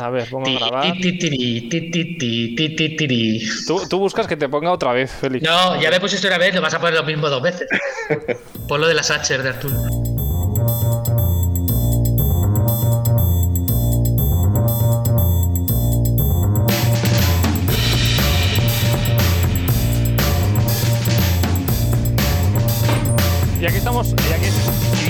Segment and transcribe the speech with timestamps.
[0.00, 0.92] A ver, pongo a grabar.
[0.92, 3.48] Ti, ti, tiri, ti, ti, ti, ti, ti, tiri.
[3.66, 5.46] Tú, tú buscas que te ponga otra vez, Félix.
[5.46, 7.68] No, ya me pusiste una vez, lo vas a poner lo mismo dos veces.
[8.68, 10.09] Por lo de las Hatcher de Arturo.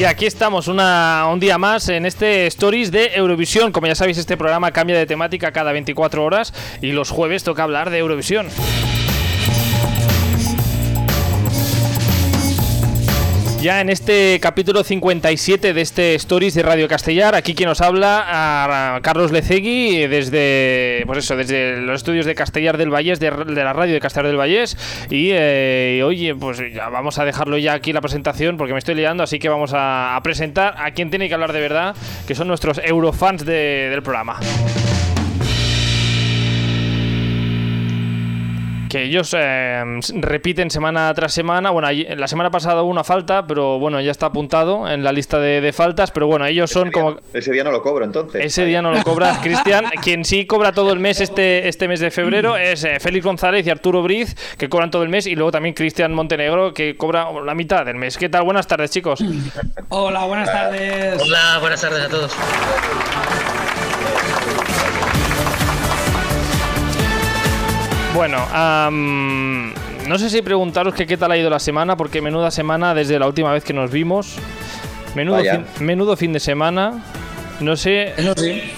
[0.00, 3.70] Y aquí estamos un día más en este Stories de Eurovisión.
[3.70, 7.64] Como ya sabéis, este programa cambia de temática cada 24 horas y los jueves toca
[7.64, 8.48] hablar de Eurovisión.
[13.60, 18.98] Ya en este capítulo 57 de este Stories de Radio Castellar, aquí quien nos habla,
[19.02, 23.74] Carlos Lecegui, desde pues eso, desde los estudios de Castellar del Vallés, de, de la
[23.74, 24.78] radio de Castellar del Vallés.
[25.10, 28.94] Y eh, oye, pues ya vamos a dejarlo ya aquí la presentación porque me estoy
[28.94, 31.94] liando, así que vamos a, a presentar a quien tiene que hablar de verdad,
[32.26, 34.40] que son nuestros eurofans de- del programa.
[38.90, 39.82] Que ellos eh,
[40.16, 41.70] repiten semana tras semana.
[41.70, 45.38] Bueno, la semana pasada hubo una falta, pero bueno, ya está apuntado en la lista
[45.38, 46.10] de, de faltas.
[46.10, 47.16] Pero bueno, ellos son como.
[47.32, 48.44] Ese día no lo cobro, entonces.
[48.44, 49.86] Ese día no lo cobras, Cristian.
[50.02, 53.64] Quien sí cobra todo el mes este, este mes de febrero es eh, Félix González
[53.66, 55.26] y Arturo Briz, que cobran todo el mes.
[55.26, 58.18] Y luego también Cristian Montenegro, que cobra la mitad del mes.
[58.18, 58.42] ¿Qué tal?
[58.42, 59.22] Buenas tardes, chicos.
[59.88, 61.22] Hola, buenas tardes.
[61.22, 62.36] Hola, buenas tardes a todos.
[68.14, 68.38] Bueno,
[70.08, 73.18] no sé si preguntaros que qué tal ha ido la semana, porque menuda semana desde
[73.18, 74.36] la última vez que nos vimos.
[75.14, 77.02] Menudo, fin, menudo fin de semana.
[77.60, 78.14] No sé.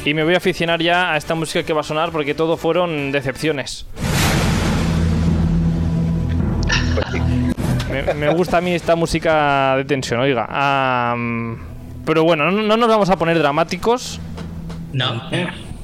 [0.05, 2.57] Y me voy a aficionar ya a esta música que va a sonar porque todo
[2.57, 3.87] fueron decepciones.
[7.91, 10.47] Me, me gusta a mí esta música de tensión, oiga.
[12.05, 14.21] Pero bueno, no, no nos vamos a poner dramáticos.
[14.93, 15.23] No.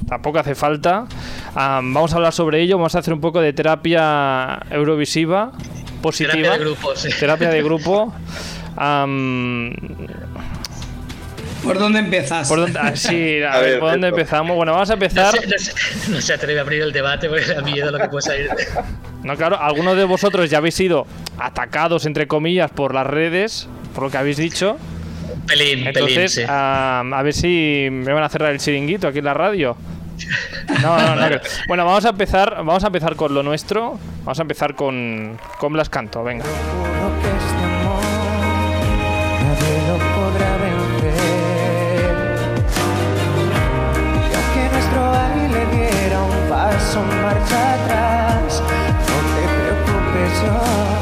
[0.07, 1.05] Tampoco hace falta.
[1.55, 2.77] Am, vamos a hablar sobre ello.
[2.77, 5.51] Vamos a hacer un poco de terapia eurovisiva
[6.01, 6.33] positiva.
[6.33, 7.09] Terapia de grupo, sí.
[7.19, 8.13] Terapia de grupo.
[11.63, 12.47] ¿Por dónde empiezas?
[12.47, 14.55] ¿por dónde, ah, sí, a A ver, ¿por dónde empezamos?
[14.55, 15.37] Bueno, vamos a No empezar.
[15.37, 18.07] se, no, se, no se atreve a abrir el debate porque da miedo lo que
[18.07, 18.49] puede salir.
[19.23, 21.05] No, claro, algunos de vosotros ya habéis sido
[21.37, 24.77] atacados, entre comillas, por las redes, por lo que habéis dicho.
[25.45, 26.41] Pelín, pelín, Entonces, sí.
[26.47, 29.75] am, a ver si me van a cerrar el chiringuito aquí en la radio.
[30.81, 31.37] No, no, no.
[31.67, 33.99] Bueno, vamos a empezar, vamos a empezar con lo nuestro.
[34.23, 36.45] Vamos a empezar con, con Blas Canto, venga.
[36.45, 37.79] Este
[47.21, 50.98] marcha atrás, no te preocupes yo.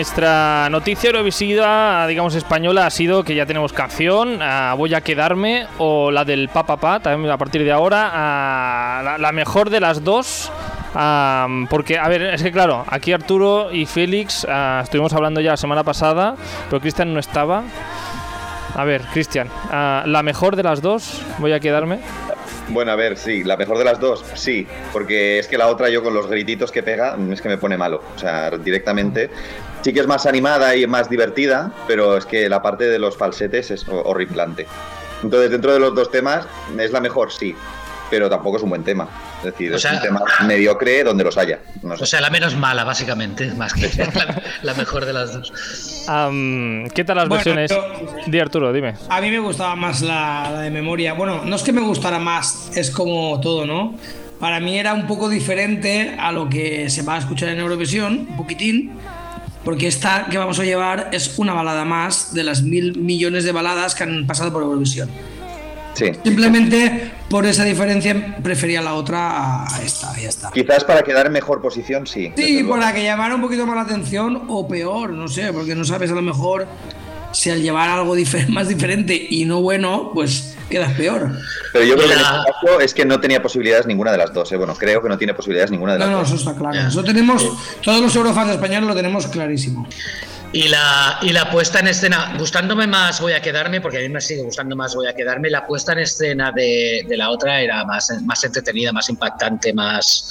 [0.00, 5.66] Nuestra noticia eurovisiva, digamos española, ha sido que ya tenemos canción, ah, Voy a quedarme,
[5.76, 10.02] o la del Pa Pa también a partir de ahora, ah, la, mejor de las
[10.02, 10.50] dos.
[10.94, 14.46] ah, porque, a ver, es que claro, aquí Arturo y Félix
[14.82, 16.34] estuvimos hablando ya la semana pasada,
[16.70, 17.64] pero Cristian no estaba.
[18.74, 21.98] A ver, Cristian, la mejor de las dos, voy a quedarme.
[22.70, 25.90] Bueno, a ver, sí, la mejor de las dos, sí, porque es que la otra
[25.90, 29.28] yo con los grititos que pega es que me pone malo, o sea, directamente.
[29.82, 33.16] Sí que es más animada y más divertida, pero es que la parte de los
[33.16, 34.66] falsetes es ho- horripilante.
[35.22, 36.46] Entonces, dentro de los dos temas,
[36.78, 37.54] es la mejor, sí,
[38.10, 39.08] pero tampoco es un buen tema.
[39.38, 41.60] Es decir, O es sea- un tema mediocre donde los haya.
[41.82, 42.02] No sé.
[42.02, 46.04] O sea, la menos mala, básicamente, más que la, la mejor de las dos.
[46.08, 47.70] Am, ¿Qué tal las Bueno, versiones?
[47.70, 47.86] yo-
[48.30, 48.94] Di Arturo, dime.
[49.08, 51.14] A mí me gustaba más la, la de memoria.
[51.14, 53.94] Bueno, no es que me gustara más, es como todo, ¿no?
[54.38, 58.26] Para mí era un poco diferente a lo que se va a escuchar en Eurovisión,
[58.30, 58.92] un poquitín,
[59.64, 63.52] porque esta que vamos a llevar es una balada más de las mil millones de
[63.52, 65.08] baladas que han pasado por Eurovisión.
[65.94, 66.06] Sí.
[66.24, 70.50] Simplemente por esa diferencia prefería la otra a esta, ya está.
[70.50, 72.32] Quizás para quedar en mejor posición, sí.
[72.36, 75.84] Sí, para que llamara un poquito más la atención o peor, no sé, porque no
[75.84, 76.66] sabes a lo mejor
[77.32, 81.30] si al llevar algo difer- más diferente y no bueno, pues quedas peor.
[81.72, 84.32] Pero yo creo que en este caso es que no tenía posibilidades ninguna de las
[84.32, 84.50] dos.
[84.52, 84.56] ¿eh?
[84.56, 86.28] Bueno, creo que no tiene posibilidades ninguna de No, las no, dos.
[86.28, 86.88] eso está claro.
[86.88, 87.46] Eso tenemos,
[87.82, 89.86] todos los eurofans españoles lo tenemos clarísimo.
[90.52, 94.08] Y la, y la puesta en escena, gustándome más voy a quedarme, porque a mí
[94.08, 97.60] me sigue gustando más voy a quedarme, la puesta en escena de, de la otra
[97.60, 100.28] era más, más entretenida, más impactante, más...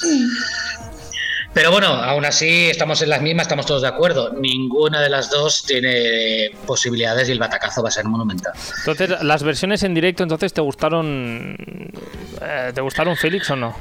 [1.52, 4.32] Pero bueno, aún así estamos en las mismas, estamos todos de acuerdo.
[4.34, 8.52] Ninguna de las dos tiene posibilidades y el batacazo va a ser monumental.
[8.86, 11.56] Entonces, las versiones en directo, entonces, ¿te gustaron,
[12.40, 13.74] eh, ¿te gustaron Félix o no?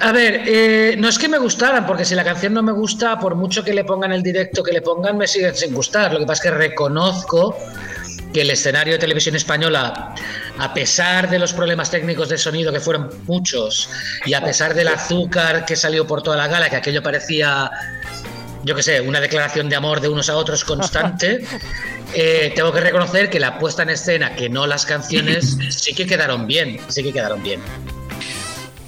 [0.00, 3.18] A ver, eh, no es que me gustaran, porque si la canción no me gusta,
[3.18, 6.12] por mucho que le pongan el directo que le pongan, me siguen sin gustar.
[6.12, 7.56] Lo que pasa es que reconozco
[8.32, 10.14] que el escenario de televisión española,
[10.58, 13.90] a pesar de los problemas técnicos de sonido, que fueron muchos,
[14.26, 17.70] y a pesar del azúcar que salió por toda la gala, que aquello parecía,
[18.64, 21.44] yo qué sé, una declaración de amor de unos a otros constante,
[22.14, 26.06] eh, tengo que reconocer que la puesta en escena, que no las canciones, sí que
[26.06, 27.60] quedaron bien, sí que quedaron bien.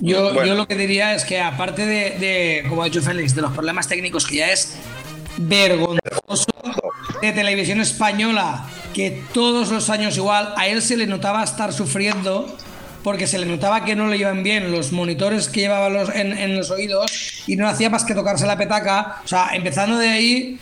[0.03, 0.47] Yo, Bueno.
[0.47, 3.53] yo lo que diría es que aparte de, de, como ha dicho Félix, de los
[3.53, 4.77] problemas técnicos que ya es
[5.37, 6.47] vergonzoso
[7.21, 12.57] de televisión española, que todos los años igual, a él se le notaba estar sufriendo
[13.03, 16.37] porque se le notaba que no le iban bien los monitores que llevaba los, en,
[16.37, 19.23] en los oídos y no hacía más que tocarse la petaca.
[19.25, 20.59] O sea, empezando de ahí,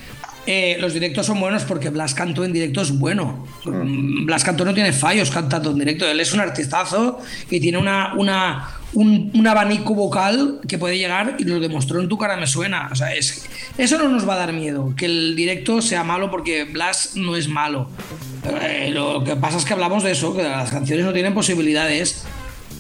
[0.51, 3.47] eh, los directos son buenos porque Blas Cantó en directo es bueno.
[3.67, 6.09] Mm, Blas Cantó no tiene fallos cantando en directo.
[6.09, 11.37] Él es un artistazo y tiene una, una, un, un abanico vocal que puede llegar
[11.39, 12.89] y lo demostró en tu cara me suena.
[12.91, 13.47] O sea, es,
[13.77, 14.95] eso no nos va a dar miedo.
[14.97, 17.91] Que el directo sea malo porque Blas no es malo.
[18.63, 22.25] Eh, lo que pasa es que hablamos de eso, que las canciones no tienen posibilidades.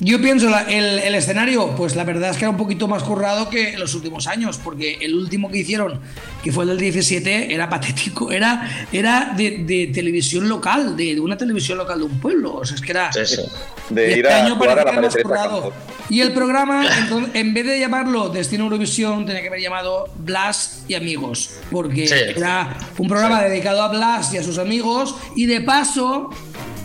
[0.01, 3.03] Yo pienso, la- el, el escenario, pues la verdad es que era un poquito más
[3.03, 6.01] currado que los últimos años, porque el último que hicieron,
[6.45, 11.21] que fue el del 17, era patético, era, era de, de televisión local, de, de
[11.21, 12.55] una televisión local de un pueblo.
[12.55, 13.13] O sea, es que era.
[13.13, 13.43] Sí, sí.
[13.91, 15.73] De Y ir este a año jugar a la Teresa currado.
[16.11, 20.85] Y el programa, entonces, en vez de llamarlo Destino Eurovisión, tenía que haber llamado Blas
[20.89, 22.15] y Amigos, porque Sí.
[22.37, 26.31] era un programa dedicado a Blas y a sus amigos, y de paso,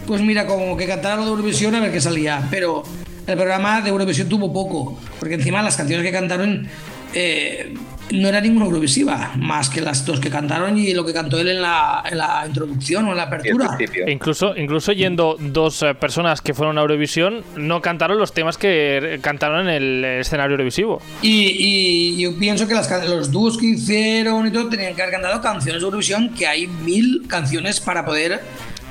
[0.07, 2.45] pues mira, como que cantaron lo de Eurovisión a ver qué salía.
[2.51, 2.83] Pero
[3.27, 6.67] el programa de Eurovisión tuvo poco, porque encima las canciones que cantaron
[7.13, 7.73] eh,
[8.11, 11.47] no era ninguna Eurovisiva, más que las dos que cantaron y lo que cantó él
[11.47, 13.77] en la, en la introducción o en la apertura.
[13.79, 18.57] E incluso, incluso yendo dos eh, personas que fueron a Eurovisión, no cantaron los temas
[18.57, 21.01] que eh, cantaron en el escenario Eurovisivo.
[21.21, 21.55] Y,
[22.17, 25.13] y yo pienso que las can- los dúos que hicieron y todo tenían que haber
[25.13, 28.41] cantado canciones de Eurovisión, que hay mil canciones para poder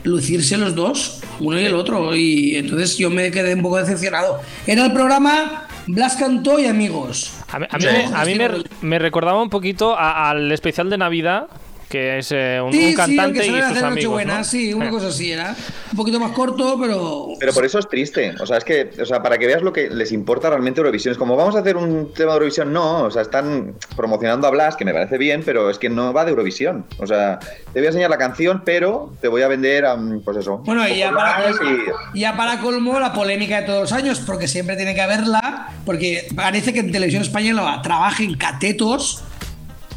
[0.04, 2.14] lucirse los dos, uno y el otro.
[2.14, 4.40] Y entonces yo me quedé un poco decepcionado.
[4.66, 7.32] Era el programa Blas Cantó y Amigos.
[7.50, 8.48] A mí, a mí me- a mí me,
[8.82, 11.46] me recordaba un poquito al especial de Navidad,
[11.92, 13.82] que es eh, un, Sí, un sí, cantante que y sus amigos.
[13.94, 14.44] Nochebuena, ¿no?
[14.44, 14.90] sí, una Eh.
[14.90, 15.54] cosa así era.
[15.90, 17.28] Un poquito más corto, pero.
[17.38, 18.34] Pero por eso es triste.
[18.40, 21.12] O sea, es que, o sea, para que veas lo que les importa realmente Eurovisión.
[21.12, 22.72] Es como, vamos a hacer un tema de Eurovisión.
[22.72, 26.12] No, o sea, están promocionando a Blas, que me parece bien, pero es que no
[26.14, 26.86] va de Eurovisión.
[26.98, 30.38] O sea, te voy a enseñar la canción, pero te voy a vender a, pues
[30.38, 30.58] eso.
[30.64, 34.48] Bueno, y ya para, y- ya para colmo la polémica de todos los años, porque
[34.48, 39.22] siempre tiene que haberla, porque parece que en televisión española trabajen catetos.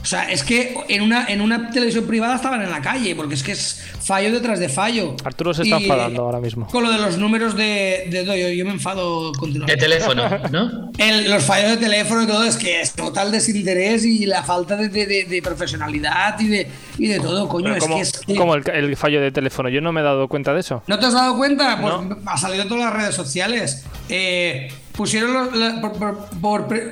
[0.06, 3.34] O sea, es que en una, en una televisión privada estaban en la calle, porque
[3.34, 5.16] es que es fallo detrás de fallo.
[5.26, 6.68] Arturo se está Y, enfadando ahora mismo.
[6.68, 8.08] Con lo de los números de.
[8.12, 9.82] de- no, yo, yo me enfado De continuamente.
[9.82, 10.92] teléfono, ¿no?
[11.00, 14.76] El- los fallos de teléfono y todo es que es total desinterés y la falta
[14.76, 16.68] de, de- de- de profesionalidad y de,
[17.00, 17.66] y de todo, coño.
[17.74, 19.70] Pero Es ¿cómo, que es que- cómo el, el fallo de teléfono?
[19.70, 20.84] Yo no me he dado cuenta de eso.
[20.86, 21.82] ¿No te has dado cuenta?
[21.82, 22.18] Pues No.
[22.28, 23.86] ha salido en todas las redes sociales.
[24.10, 25.50] Eh, pusieron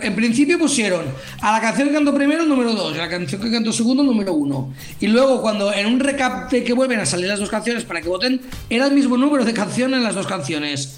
[0.01, 1.05] en principio pusieron
[1.41, 4.33] a la canción que cantó primero número 2, a la canción que cantó segundo número
[4.33, 4.73] 1.
[4.99, 8.01] Y luego cuando en un recap de que vuelven a salir las dos canciones para
[8.01, 10.97] que voten, era el mismo número de canción en las dos canciones.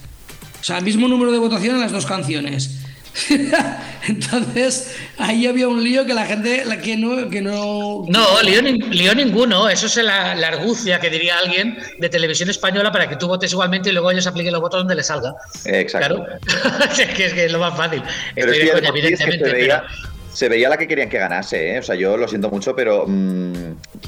[0.60, 2.85] O sea, el mismo número de votación en las dos canciones.
[4.08, 8.62] Entonces, ahí había un lío que la gente la que no que no No, lío,
[8.62, 9.70] lío ninguno.
[9.70, 13.52] Eso es la, la argucia que diría alguien de televisión española para que tú votes
[13.52, 15.34] igualmente y luego ellos apliquen los votos donde les salga.
[15.66, 16.26] Exacto.
[16.26, 16.86] Claro.
[16.92, 18.02] es, que, es que es lo más fácil.
[18.36, 19.50] Pero Estoy es de que, coña, por ti es que evidentemente.
[19.50, 21.80] se, veía, pero- se veía la que querían que ganase, ¿eh?
[21.80, 23.54] O sea, yo lo siento mucho, pero mm,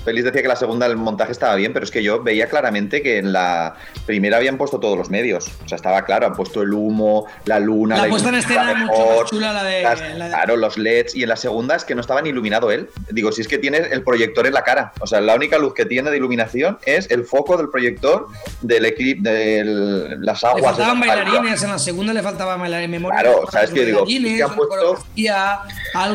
[0.04, 3.02] Félix decía que la segunda, el montaje estaba bien, pero es que yo veía claramente
[3.02, 5.48] que en la primera habían puesto todos los medios.
[5.64, 8.74] O sea, estaba claro, han puesto el humo, la luna, La la, puesta en escena
[8.76, 11.16] mucho mejor, más chula la de- las- la de- Claro, los LEDs.
[11.16, 12.90] Y en la segunda es que no estaba ni iluminado él.
[13.12, 14.92] Digo, si es que tiene el proyector en la cara.
[15.00, 18.28] O sea, la única luz que tiene de iluminación es el foco del proyector
[18.62, 20.64] del equipo, de las Le aguas.
[20.76, 23.20] faltaban de la- bailarines, en la segunda le faltaban bailarines memoria.
[23.22, 24.98] Claro, o sea, es que digo, ¿qué han puesto?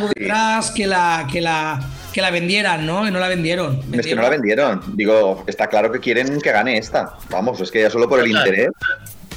[0.02, 1.80] Algo detrás que la, que la
[2.12, 3.09] que la vendieran, ¿no?
[3.09, 3.80] Y no la vendieron.
[3.92, 4.82] Es que no la vendieron.
[4.97, 7.14] Digo, está claro que quieren que gane esta.
[7.30, 8.47] Vamos, es que ya solo por el Total.
[8.49, 8.71] interés.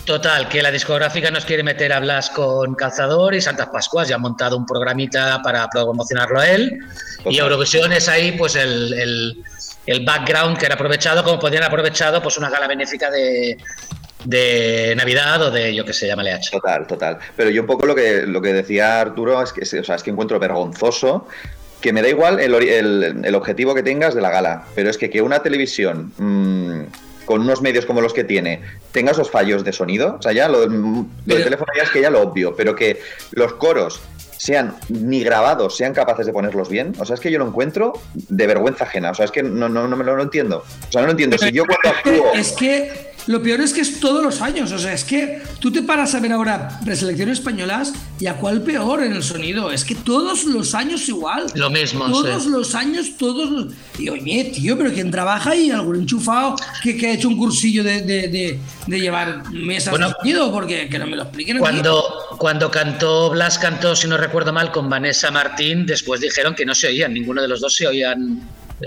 [0.03, 4.07] Total, que la discográfica nos quiere meter a Blas con Calzador y Santas Pascuas.
[4.10, 6.79] Ya han montado un programita para promocionarlo a él.
[7.25, 7.38] Y.
[7.39, 9.43] Eurovisión es ahí, pues, el, el-
[9.88, 13.55] el background que era aprovechado, como podían haber aprovechado, pues, una gala benéfica de,
[14.25, 16.50] de Navidad o de, yo que sé, llámale H.
[16.51, 17.20] Total, total.
[17.36, 20.03] Pero yo un poco lo que, lo que decía Arturo es que, o sea, es
[20.03, 21.27] que encuentro vergonzoso
[21.82, 24.98] que me da igual el, el- el objetivo que tengas de la gala, pero es
[24.98, 26.82] que que una televisión mm,
[27.25, 30.48] con unos medios como los que tiene tenga esos fallos de sonido, o sea, ya
[30.48, 33.00] lo, lo del teléfono ya es que ya lo obvio, pero que
[33.32, 34.01] los coros
[34.38, 37.94] sean ni grabados, sean capaces de ponerlos bien, o sea, es que yo lo encuentro
[38.13, 40.63] de vergüenza ajena, o sea, es que no, no, no me lo no entiendo.
[40.88, 41.38] O sea, no lo entiendo.
[41.38, 42.34] Si yo cuando actúo...
[42.34, 44.72] Es que lo peor es que es todos los años.
[44.72, 48.62] O sea, es que tú te paras a ver ahora preselecciones españolas y a cuál
[48.62, 49.72] peor en el sonido.
[49.72, 51.46] Es que todos los años igual.
[51.56, 52.50] Lo mismo, Todos sí.
[52.50, 53.74] los años, todos los.
[53.98, 57.84] Y oye, tío, pero quien trabaja ahí, algún enchufado que, que ha hecho un cursillo
[57.84, 61.56] de, de- de- de llevar mesas Bueno, de sonido, porque que no me lo expliquen.
[61.58, 61.62] aquí.
[61.62, 62.04] Cuando,
[62.38, 66.75] cuando cantó, Blas cantó, si no recuerdo mal, con Vanessa Martín, después dijeron que no
[66.75, 68.42] se oían, ninguno de los dos se oían,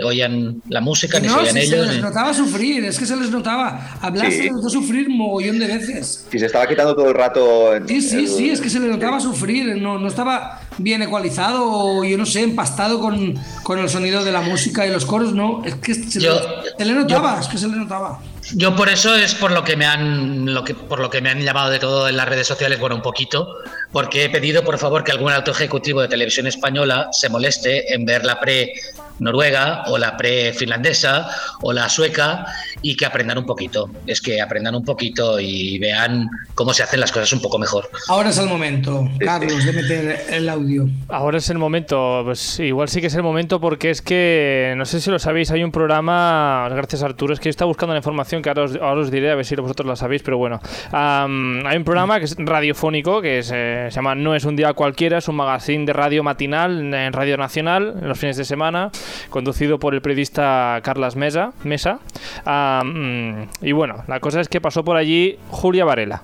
[0.05, 1.87] oían la música, ni se No, oían si se ellos.
[1.87, 3.97] les ni- notaba sufrir, es que se les notaba.
[4.03, 4.37] Hablar Sí.
[4.37, 6.27] se les notó sufrir mogollón de veces.
[6.31, 7.75] Si se estaba quitando todo el rato...
[7.75, 11.01] en- Sí, sí, el- sí, es que se le notaba sufrir, no, no estaba bien
[11.03, 15.07] ecualizado o yo no sé, empastado con, con el sonido de la música y los
[15.07, 16.41] coros, no, es que se, Yo- le,
[16.79, 18.21] se le notaba, yo- es que se le notaba.
[18.55, 21.31] Yo por eso es por lo que me han lo que por lo que me
[21.31, 23.57] han llamado de todo en las redes sociales, bueno, un poquito,
[23.93, 28.07] porque he pedido por favor que algún alto ejecutivo de televisión española se moleste en
[28.07, 28.73] ver la pre
[29.19, 31.29] noruega o la pre finlandesa
[31.63, 32.47] o la sueca
[32.83, 33.91] y que aprendan un poquito.
[34.07, 37.89] Es que aprendan un poquito y vean cómo se hacen las cosas un poco mejor.
[38.09, 39.09] Ahora es el momento.
[39.19, 40.89] Carlos, de meter el audio.
[41.09, 44.85] Ahora es el momento, pues igual sí que es el momento porque es que, no
[44.85, 48.43] sé si lo sabéis, hay un programa, gracias Arturo, es que está buscando la información
[48.43, 50.61] que ahora os, ahora os diré, a ver si vosotros la sabéis, pero bueno,
[50.93, 54.57] Am, hay un programa que es radiofónico, que es, eh, se llama No es un
[54.57, 58.45] día cualquiera, es un magazine de radio matinal en Radio Nacional, en los fines de
[58.45, 58.91] semana,
[59.31, 61.53] conducido por el periodista Carlas Mesa.
[61.65, 62.01] Mesa.
[62.45, 66.23] Am, y bueno, la cosa es que pasó por allí Julia Varela.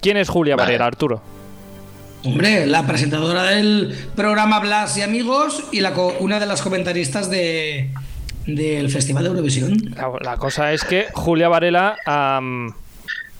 [0.00, 0.66] ¿Quién es Julia Vale.
[0.66, 1.22] Varela, Arturo?
[2.24, 7.30] Hombre, la presentadora del programa Blas y Amigos y la co- una de las comentaristas
[7.30, 7.90] de,
[8.46, 9.76] del Festival de Eurovisión.
[9.96, 11.96] La, la cosa es que Julia Varela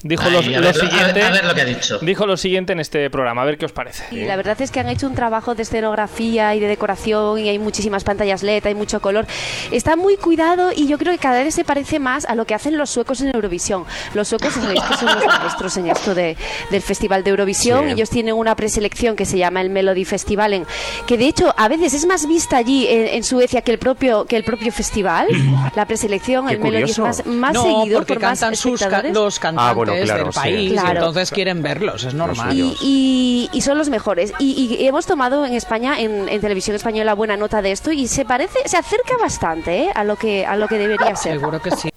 [0.02, 1.22] dijo Ay, lo, a, lo ver, a ver- siguiente.
[1.22, 1.98] a ver lo que ha dicho.
[2.00, 4.04] Dijo lo siguiente en este programa, a ver qué os parece.
[4.14, 7.48] Y la verdad es que han hecho un trabajo de escenografía y de decoración y
[7.48, 9.26] hay muchísimas pantallas LED, hay mucho color.
[9.72, 12.54] Está muy cuidado y yo creo que cada vez se parece más a lo que
[12.54, 13.84] hacen los suecos en Eurovisión.
[14.14, 16.36] Los suecos sabéis que son los maestros en esto de,
[16.70, 17.86] del Festival de Eurovisión.
[17.86, 17.92] Sí.
[17.92, 20.66] Ellos tienen una preselección que se llama el Melody Festivalen,
[21.06, 24.24] que de hecho a veces es más vista allí en, en Suecia que el propio
[24.26, 25.26] que el propio festival.
[25.74, 27.02] La preselección, Qué el Melody es curioso.
[27.02, 29.14] más, más no, seguido porque por más cantan sus ca- espectadores.
[29.14, 30.38] los cantantes Ah, bueno, claro, del sí.
[30.38, 30.90] país, Claro.
[31.00, 32.54] entonces quieren verlos, es normal.
[32.56, 34.32] y, y- y son los mejores.
[34.38, 38.06] Y, y hemos tomado en España, en, en televisión española, buena nota de esto y
[38.08, 39.90] se parece, se acerca bastante ¿eh?
[39.94, 41.38] a lo que a lo que debería ser.
[41.38, 41.88] Seguro que sí.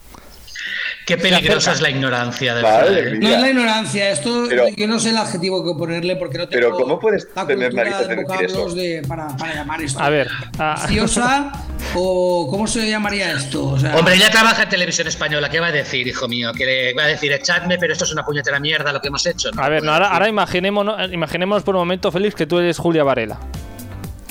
[1.06, 3.20] Qué peligrosa es la ignorancia de Madre verdad, ¿eh?
[3.20, 6.48] No es la ignorancia, esto Pero- yo no sé el adjetivo que ponerle porque no
[6.48, 8.70] tengo Pero ¿cómo puedes la tener narices de decir eso?
[8.74, 10.00] de- para, para llamar esto.
[10.00, 10.30] A ver,
[10.60, 11.52] ah.
[11.96, 13.66] O ¿cómo se llamaría esto?
[13.70, 15.50] O sea, Hombre, ella trabaja en televisión española.
[15.50, 16.54] ¿Qué va a decir, hijo mío?
[16.54, 19.26] Que le va a decir, echadme, pero esto es una puñetera mierda lo que hemos
[19.26, 19.50] hecho.
[19.58, 23.04] A ver, no, ahora, ahora imaginémonos, imaginémonos por un momento, Félix, que tú eres Julia
[23.04, 23.40] Varela.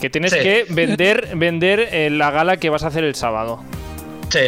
[0.01, 0.39] Que tienes Sí.
[0.39, 3.63] que vender, vender eh, la gala que vas a hacer el sábado.
[4.31, 4.39] Sí.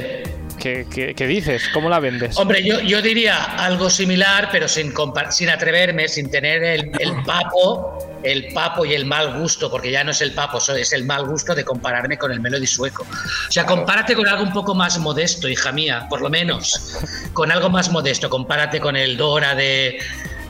[0.63, 1.69] ¿Qué, dices?
[1.75, 2.39] ¿Cómo la vendes?
[2.39, 4.95] Hombre, yo, yo diría algo similar, pero sin,
[5.31, 10.05] sin atreverme, sin tener el, el papo, el papo y el mal gusto, porque ya
[10.05, 13.03] no es el papo, es el mal gusto de compararme con el Melody sueco.
[13.03, 16.97] O sea, compárate con algo un poco más modesto, hija mía, por lo menos.
[17.33, 19.99] Con algo más modesto, compárate con el Dora de,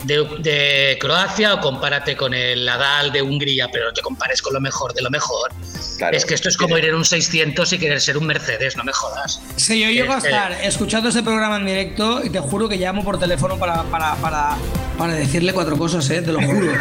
[0.05, 4.53] de, de Croacia o compárate con el Adal de Hungría, pero no te compares con
[4.55, 5.51] lo mejor de lo mejor.
[5.99, 6.17] Claro.
[6.17, 8.83] Es que esto es como ir en un 600 y querer ser un Mercedes, no
[8.85, 9.41] me jodas.
[9.57, 12.77] Si yo llego a Eh, estar escuchando este programa en directo y te juro que
[12.77, 14.57] llamo por teléfono para, para, para,
[14.99, 16.23] para decirle cuatro cosas, ¿eh?
[16.23, 16.73] Te lo juro.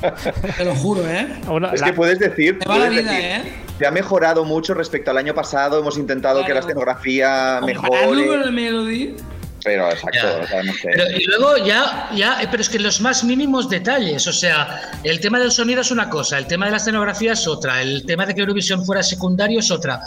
[0.56, 1.26] te lo juro, ¿eh?
[1.48, 3.52] Una- Es la- que puedes decir, Te va la vida, decir, ¿eh?
[3.78, 6.66] se ha mejorado mucho respecto al año pasado, hemos intentado que la Claro.
[6.68, 8.04] escenografía mejore,
[8.44, 9.16] el Melody.
[9.62, 10.36] Pero exacto, Ya.
[10.42, 10.88] o sea, no sé.
[10.92, 14.80] Pero, y luego ya, ya, eh, pero es que los más mínimos detalles, o sea,
[15.04, 18.04] el tema del sonido es una cosa, el tema de la escenografía es otra, el
[18.06, 20.00] tema de que Eurovisión fuera secundario es otra,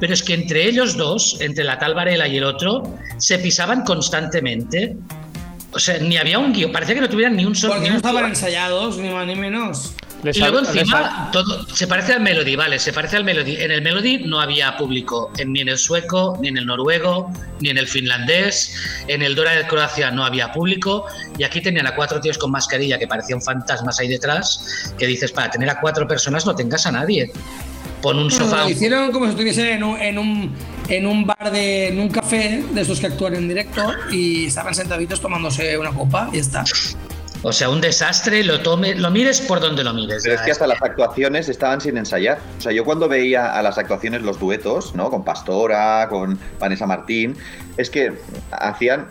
[0.00, 2.82] pero es que entre ellos dos, entre la tal Varela y el otro,
[3.18, 4.96] se pisaban constantemente.
[5.74, 7.90] O sea, ni había un guion, parecía que no tuvieran ni un solo Porque ni
[7.92, 9.94] no estaban ensayados, ni más ni menos.
[10.22, 13.56] Les Y luego encima todo se parece al Melody, vale, se parece al Melody.
[13.56, 17.32] En el Melody no había público, en- ni en el sueco, ni en el noruego,
[17.60, 18.74] ni en el finlandés.
[19.08, 21.06] En el Dora de Croacia no había público.
[21.38, 24.92] Y aquí tenían a cuatro tíos con mascarilla que parecían fantasmas ahí detrás.
[24.98, 27.32] Que dices, para tener a cuatro personas no tengas a nadie.
[28.00, 28.64] Pon un sofá.
[28.64, 30.54] lo hicieron como si estuviesen en un, en un,
[30.88, 31.88] en un bar de.
[31.88, 36.28] en un café de estos que actúan en directo y estaban sentaditos tomándose una copa
[36.32, 36.64] y ya está.
[37.44, 40.22] O sea, un desastre, lo, tome, lo mires por donde lo mires.
[40.22, 42.38] Pero es que hasta las actuaciones estaban sin ensayar.
[42.58, 45.10] O sea, yo cuando veía a las actuaciones los duetos, ¿no?
[45.10, 47.36] Con Pastora, con Vanessa Martín,
[47.76, 48.12] es que
[48.52, 49.08] hacían.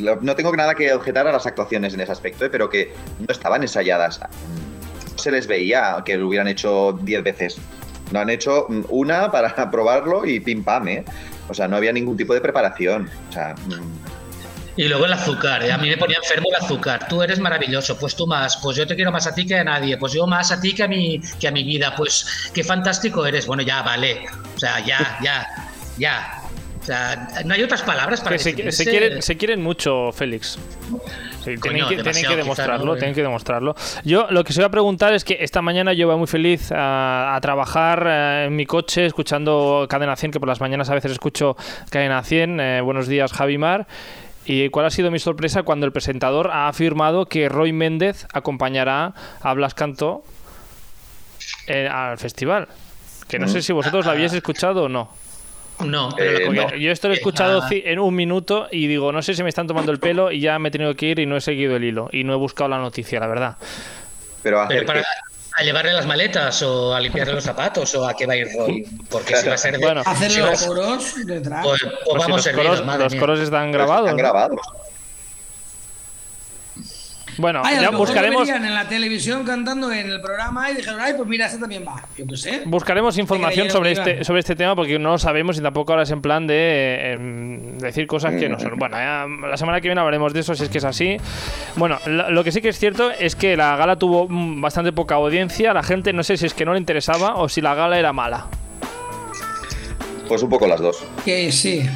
[0.00, 2.50] No tengo nada que objetar a las actuaciones en ese aspecto, ¿eh?
[2.50, 4.20] pero que no estaban ensayadas.
[4.20, 7.56] No se les veía que lo hubieran hecho 10 veces.
[8.12, 11.04] No han hecho una para probarlo y pim pam, ¿eh?
[11.48, 13.08] O sea, no había ningún tipo de preparación.
[13.30, 13.54] O sea,
[14.76, 15.72] Y luego el azúcar, ¿eh?
[15.72, 17.06] a mí me ponía enfermo el azúcar.
[17.08, 19.64] Tú eres maravilloso, pues tú más, pues yo te quiero más a ti que a
[19.64, 22.64] nadie, pues yo más a ti que a mi, que a mi vida, pues qué
[22.64, 23.46] fantástico eres.
[23.46, 24.26] Bueno, ya, vale.
[24.54, 25.46] O sea, ya, ya,
[25.96, 26.40] ya.
[26.80, 30.58] O sea, no hay otras palabras para Que se, se quieren, se quieren mucho, Félix.
[31.42, 32.96] Sí, tienen, que, tienen demostrarlo, ¿no?
[32.96, 33.74] tienen que demostrarlo.
[34.04, 36.72] Yo lo que se iba a preguntar es que esta mañana yo iba muy feliz
[36.72, 40.94] a, a trabajar eh, en mi coche escuchando Cadena 100, que por las mañanas a
[40.94, 41.56] veces escucho
[41.90, 42.60] Cadena 100.
[42.60, 43.86] Eh, buenos días, Javi Mar.
[44.46, 49.14] ¿Y cuál ha sido mi sorpresa cuando el presentador ha afirmado que Roy Méndez acompañará
[49.40, 50.22] a Blas Cantó
[51.66, 52.68] eh, al festival?
[53.28, 55.10] Que no sé si vosotros lo habíais escuchado o no.
[55.84, 56.76] No, pero Eh, no.
[56.76, 57.68] yo esto lo he escuchado Ah.
[57.70, 60.58] en un minuto y digo, no sé si me están tomando el pelo y ya
[60.58, 62.68] me he tenido que ir y no he seguido el hilo y no he buscado
[62.70, 63.56] la noticia, la verdad.
[64.42, 65.04] pero hacer Pero para
[65.56, 68.48] a llevarle las maletas o a limpiarle los zapatos o a qué va a ir
[68.56, 68.86] Roy.
[69.08, 69.84] Porque si va a ser de.
[69.84, 71.64] Bueno, Hacer si los coros detrás.
[71.64, 74.10] Pues, pues Pues si vamos los servidos, coros, los coros están grabados.
[74.10, 74.16] están
[74.56, 74.62] ¿no?
[77.38, 81.28] Bueno, Ay, ya buscaremos, en la televisión cantando en el programa y dijeron, ay, pues
[81.28, 82.02] mira, este también va.
[82.16, 82.62] Yo qué sé.
[82.66, 86.10] buscaremos información sobre este, sobre este tema porque no lo sabemos y tampoco ahora es
[86.10, 88.74] en plan de eh, em, decir cosas que no son.
[88.84, 91.16] Bueno, ya la semana que viene hablaremos de eso si es que es así.
[91.76, 94.92] Bueno, lo, lo que sí que es cierto es que la gala tuvo mm, bastante
[94.92, 95.72] poca audiencia.
[95.72, 98.12] La gente no sé si es que no le interesaba o si la gala era
[98.12, 98.46] mala.
[100.28, 101.04] Pues un poco las dos.
[101.24, 101.88] Que sí.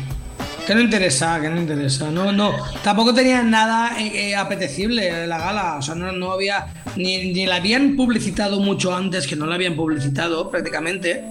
[0.68, 2.10] Que no interesa, que no interesa.
[2.10, 2.54] No, no.
[2.84, 5.76] Tampoco tenía nada eh, eh, apetecible la gala.
[5.78, 6.66] O sea, no, no había.
[6.96, 11.24] Ni, ni la habían publicitado mucho antes, que no la habían publicitado prácticamente.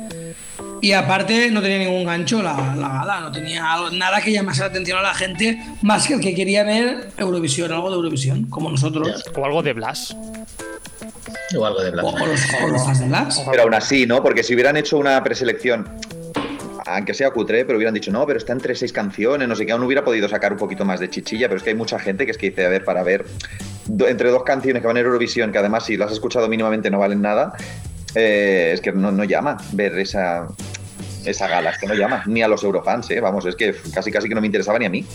[0.82, 4.62] Y aparte no tenía ningún gancho la, la gala, no tenía algo- nada que llamase
[4.62, 8.46] la atención a la gente, más que el que quería ver Eurovisión, algo de Eurovisión,
[8.46, 9.24] como nosotros.
[9.36, 10.16] O algo de Blas.
[11.58, 12.10] O algo de O, blanco.
[12.24, 13.44] o los, o los de Blas.
[13.52, 14.22] Pero aún así, ¿no?
[14.22, 15.88] Porque si hubieran hecho una preselección,
[16.88, 19.72] aunque sea cutre, pero hubieran dicho, no, pero está entre seis canciones, no sé qué,
[19.74, 22.26] aún hubiera podido sacar un poquito más de chichilla, pero es que hay mucha gente
[22.26, 23.26] que es que dice, a ver, para ver,
[23.86, 26.90] do- entre dos canciones que van en Eurovisión, que además si las has escuchado mínimamente
[26.90, 27.54] no valen nada,
[28.16, 30.48] eh, es que no, no llama ver esa,
[31.26, 33.20] esa gala, es que no llama, ni a los eurofans, ¿eh?
[33.20, 35.06] Vamos, es que casi casi que no me interesaba ni a mí.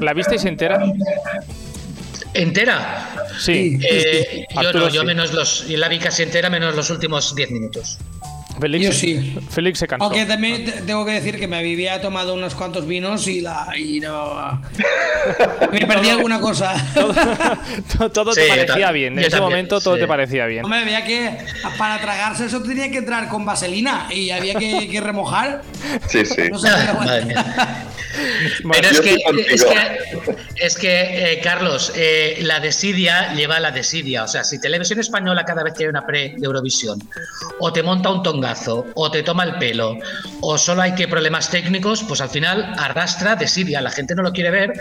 [0.00, 0.80] ¿La visteis entera?
[2.34, 3.10] ¿Entera?
[3.38, 3.78] Sí.
[3.82, 5.06] Eh, yo Arturo, no, yo sí.
[5.06, 5.68] menos los.
[5.68, 7.98] y La vi casi entera menos los últimos 10 minutos.
[8.60, 9.36] Félix, Yo sí.
[9.50, 10.04] Félix se cansó.
[10.04, 13.68] Aunque también te- tengo que decir que me había tomado unos cuantos vinos y la
[13.76, 14.60] y no
[15.72, 16.74] me perdí alguna cosa.
[16.94, 19.14] todo todo Sí, te parecía bien.
[19.14, 20.00] En ese también, momento todo sí.
[20.02, 20.64] te parecía bien.
[20.64, 21.38] Hombre, veía que
[21.78, 25.62] para tragarse eso tenía que entrar con vaselina y había que, que remojar.
[26.08, 26.42] Sí, sí.
[26.50, 27.10] No sé, pero bueno.
[27.10, 27.44] Madre mía.
[28.64, 29.14] Bueno, Pero es que,
[29.54, 29.76] es que,
[30.56, 34.24] es que, eh, Carlos, eh, la desidia lleva a la desidia.
[34.24, 36.98] O sea, si Televisión Española cada vez que hay una pre de Eurovisión
[37.58, 38.22] o te monta un
[38.94, 39.98] o te toma el pelo
[40.40, 43.80] o solo hay que problemas técnicos, pues al final arrastra desidia.
[43.80, 44.72] La gente no lo quiere ver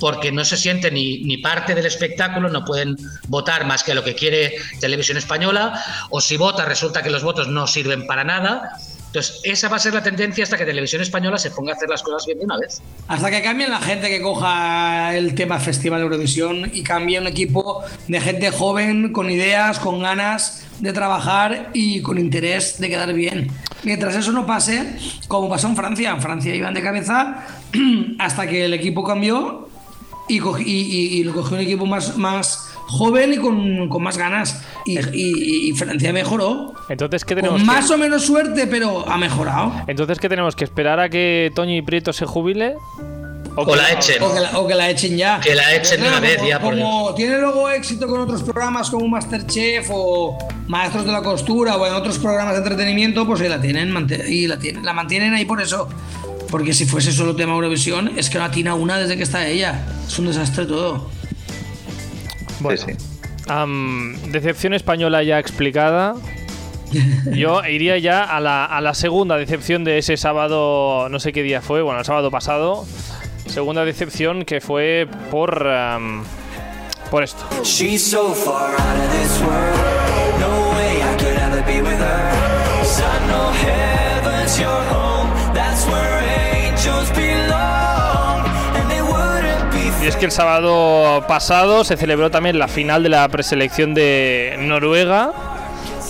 [0.00, 2.96] porque no se siente ni, ni parte del espectáculo, no pueden
[3.28, 7.48] votar más que lo que quiere Televisión Española o si vota resulta que los votos
[7.48, 8.78] no sirven para nada.
[9.16, 11.88] Entonces, esa va a ser la tendencia hasta que Televisión Española se ponga a hacer
[11.88, 12.82] las cosas bien de una vez.
[13.08, 17.82] Hasta que cambien la gente que coja el tema Festival Eurovisión y cambie un equipo
[18.08, 23.50] de gente joven, con ideas, con ganas de trabajar y con interés de quedar bien.
[23.84, 24.84] Mientras eso no pase,
[25.28, 27.46] como pasó en Francia, en Francia iban de cabeza
[28.18, 29.65] hasta que el equipo cambió
[30.28, 34.16] y, y, y- y lo cogió un equipo más, más joven y con, con más
[34.18, 34.62] ganas.
[34.84, 36.72] Y, y- y Francia mejoró.
[36.88, 39.72] Entonces, ¿qué tenemos Con que- más o menos suerte, pero ha mejorado.
[39.86, 40.54] Entonces, ¿qué tenemos?
[40.56, 42.74] ¿Que esperar a que Toño y Prieto se jubile?
[43.58, 44.22] O que- la echen.
[44.22, 45.40] O que, la, o que la echen ya.
[45.40, 48.42] Que la echen de una vez como- ya, por Como tiene luego éxito con otros
[48.42, 50.36] programas como Masterchef o
[50.68, 53.94] Maestros de la Costura o en otros programas de entretenimiento, pues ahí la tienen
[54.28, 55.88] y la, tienen, la mantienen ahí por eso.
[56.56, 59.84] Porque si fuese solo tema Eurovisión, es que no atina una desde que está ella.
[60.06, 61.10] Es un desastre todo.
[62.60, 62.94] Bueno, Sí,
[64.32, 66.14] decepción española ya explicada.
[67.34, 71.42] Yo iría ya a la, a la segunda decepción de ese sábado, no sé qué
[71.42, 72.86] día fue, bueno, el sábado pasado.
[73.46, 76.24] Segunda decepción que fue por, am,
[77.10, 77.44] por esto.
[90.02, 94.54] Y es que el sábado pasado se celebró también la final de la preselección de
[94.60, 95.32] Noruega.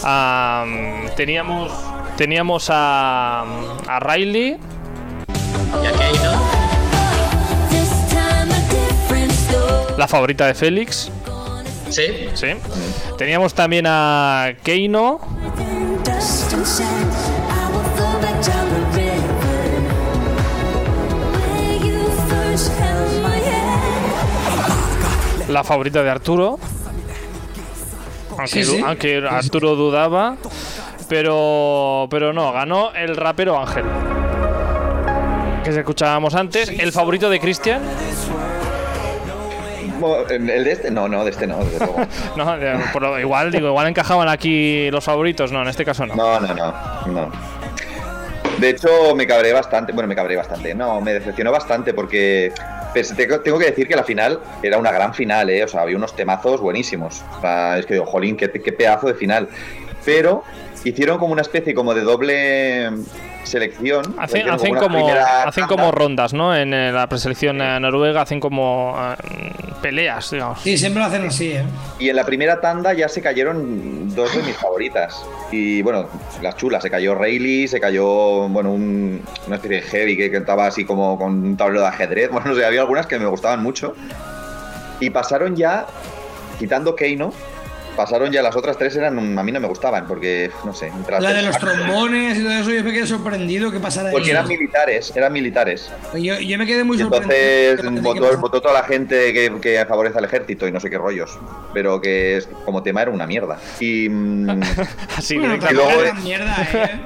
[0.05, 1.73] Am, teníamos
[2.19, 3.43] teníamos a,
[3.89, 4.59] a Riley,
[5.83, 6.67] Y aquí, ¿no?
[9.97, 11.11] la favorita de Félix.
[11.89, 12.29] Sí.
[12.35, 12.49] Sí.
[13.17, 15.21] Teníamos también a Keino,
[25.57, 26.59] la favorita de Arturo.
[28.33, 28.79] Aunque, Sí, sí.
[28.79, 30.37] du- aunque Arturo dudaba.
[31.09, 33.85] Pero, pero no, ganó el rapero Ángel.
[35.65, 36.69] Que se escuchábamos antes.
[36.69, 37.81] El favorito de Cristian.
[40.29, 40.91] ¿El de este?
[40.91, 41.59] No, no, de este no.
[42.37, 45.53] No, de- por lo- igual, digo, igual encajaban aquí los favoritos.
[45.53, 46.15] No, en este caso no.
[46.15, 46.73] No, no, no,
[47.07, 47.31] no.
[48.59, 49.93] De hecho, me cabré bastante.
[49.93, 50.75] Bueno, me cabré bastante.
[50.75, 52.53] No, me decepcionó bastante porque
[53.03, 55.65] tengo, tengo que decir que la final era una gran final, ¿eh?
[55.65, 57.23] O sea, había unos temazos buenísimos.
[57.37, 59.49] O sea, es que digo, jolín, qué, qué pedazo de final.
[60.05, 60.45] Pero
[60.85, 62.91] hicieron como una especie como de doble
[63.47, 64.15] selección.
[64.19, 65.09] Hacen, una como,
[65.47, 66.55] hacen como rondas, ¿no?
[66.55, 70.61] En eh, la preselección eh, noruega hacen como eh, peleas, digamos.
[70.61, 71.65] Sí, siempre lo hacen así, ¿eh?
[71.99, 75.25] Y en la primera tanda ya se cayeron dos de mis favoritas.
[75.51, 76.09] Y bueno,
[76.43, 80.67] las chulas, se cayó Rayleigh, se cayó, bueno, un- una especie de heavy que cantaba
[80.67, 82.31] así como con un tablero de ajedrez.
[82.37, 83.95] Bueno, no sé, había algunas que me gustaban mucho.
[85.01, 85.87] Y pasaron ya,
[86.59, 87.33] quitando Keino,
[87.97, 91.33] pasaron ya las otras tres, eran a mí no me gustaban, porque, no sé, La
[91.33, 95.13] de los trombones y todo eso, yo me quedé sorprendido que pasara Porque eran militares,
[95.17, 95.91] eran militares.
[96.15, 97.71] Yo, yo me quedé muy Y sorprendido.
[97.73, 100.99] entonces votó, votó toda la gente que, que favorece al ejército y no sé qué
[100.99, 101.39] rollos.
[101.75, 103.59] Pero que es- como tema era una mierda.
[103.81, 104.09] Y.
[104.09, 104.51] mm,
[105.17, 105.71] Así Bueno, directamente.
[105.71, 107.01] Y luego- mierda, ¿eh?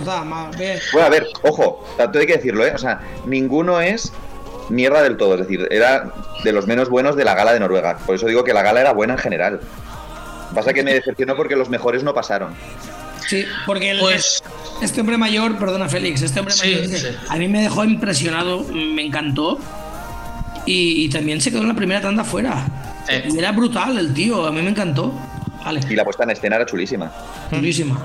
[0.00, 0.78] O sea, más bien.
[0.92, 2.72] Bueno, a ver, ojo, tanto hay que decirlo, ¿eh?
[2.74, 4.12] O sea, ninguno es
[4.70, 5.34] mierda del todo.
[5.34, 7.98] Es decir, era de los menos buenos de la gala de Noruega.
[8.06, 9.60] Por eso digo que la gala era buena en general.
[10.54, 12.54] Pasa que me decepcionó porque los mejores no pasaron.
[13.28, 14.42] Sí, porque el- Pues-
[14.82, 17.06] este hombre mayor, perdona Félix, este hombre Sí, mayor sí.
[17.28, 19.58] a mí me dejó impresionado, me encantó.
[20.66, 22.66] Y, y también se quedó en la primera tanda fuera.
[23.08, 23.28] Eh.
[23.32, 25.12] Y Era brutal el tío, a mí me encantó.
[25.64, 27.10] Vale, Y la puesta en escena era chulísima.
[27.50, 28.04] chulísima.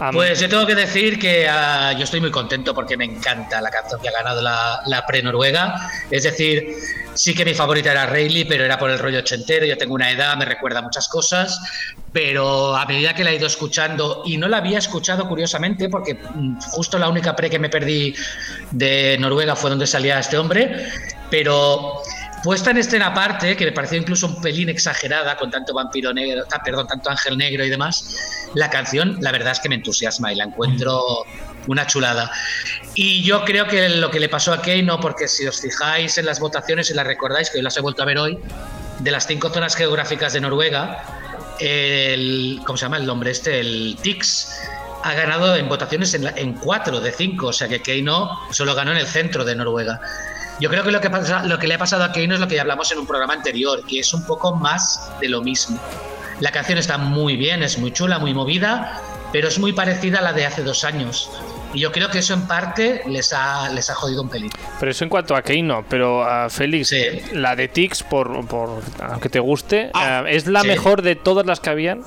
[0.00, 3.60] Am- Pues yo tengo que decir que ah, yo estoy muy contento porque me encanta
[3.60, 5.90] la canción que ha ganado la, la pre-noruega.
[6.10, 6.72] Es decir,
[7.14, 9.66] sí que mi favorita era Rayleigh, pero era por el rollo ochentero.
[9.66, 11.58] Yo tengo una edad, me recuerda muchas cosas.
[12.12, 16.14] Pero a medida que la he ido escuchando, y no la había escuchado curiosamente, porque
[16.14, 18.14] mm, justo la única pre que me perdí
[18.70, 20.88] de Noruega fue donde salía este hombre,
[21.30, 22.00] pero
[22.42, 26.44] puesta en escena aparte, que me pareció incluso un pelín exagerada con tanto vampiro negro,
[26.52, 28.16] ah, perdón, tanto ángel negro y demás,
[28.54, 31.24] la canción la verdad es que me entusiasma y la encuentro
[31.66, 32.30] una chulada.
[32.94, 36.26] Y yo creo que lo que le pasó a Keino, porque si os fijáis en
[36.26, 38.38] las votaciones y las recordáis, que yo las he vuelto a ver hoy,
[39.00, 41.04] de las cinco zonas geográficas de Noruega,
[41.60, 43.60] el, ¿cómo se llama el nombre este?
[43.60, 44.48] El TIX
[45.04, 48.74] ha ganado en votaciones en, la- en cuatro de cinco, o sea que Keino solo
[48.74, 50.00] ganó en el centro de Noruega.
[50.60, 52.48] Yo creo que lo que, pasa, lo que le ha pasado a Keino es lo
[52.48, 55.78] que ya hablamos en un programa anterior, que es un poco más de lo mismo.
[56.40, 59.00] La canción está muy bien, es muy chula, muy movida,
[59.32, 61.30] pero es muy parecida a la de hace dos años.
[61.74, 64.50] Y yo creo que eso en parte les ha, les ha jodido un pelín.
[64.80, 67.04] Pero eso en cuanto a Keino, pero a Félix, Sí.
[67.34, 70.68] la de Tix, por, por aunque te guste, Ah, eh, ¿es la sí.
[70.68, 72.02] mejor de todas las que habían?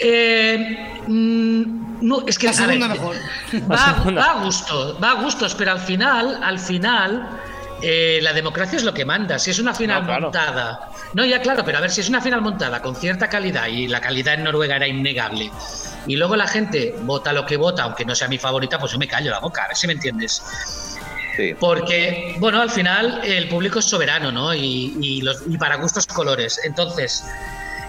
[0.00, 3.16] Eh, mm, no, es que La segunda ver, mejor.
[3.70, 4.20] Va, segunda.
[4.20, 7.28] va a gusto, va a gustos, pero al final, al final,
[7.82, 9.38] eh, la democracia es lo que manda.
[9.38, 10.22] Si es una final No, claro.
[10.22, 13.66] montada, no, ya claro, pero a ver, si es una final montada con cierta calidad
[13.68, 15.50] y la calidad en Noruega era innegable,
[16.06, 18.98] y luego la gente vota lo que vota, aunque no sea mi favorita, pues yo
[18.98, 20.42] me callo la boca, a ver si me entiendes.
[21.36, 21.54] Sí.
[21.60, 24.54] Porque, bueno, al final el público es soberano, ¿no?
[24.54, 26.58] Y, y los, y para gustos colores.
[26.64, 27.22] Entonces,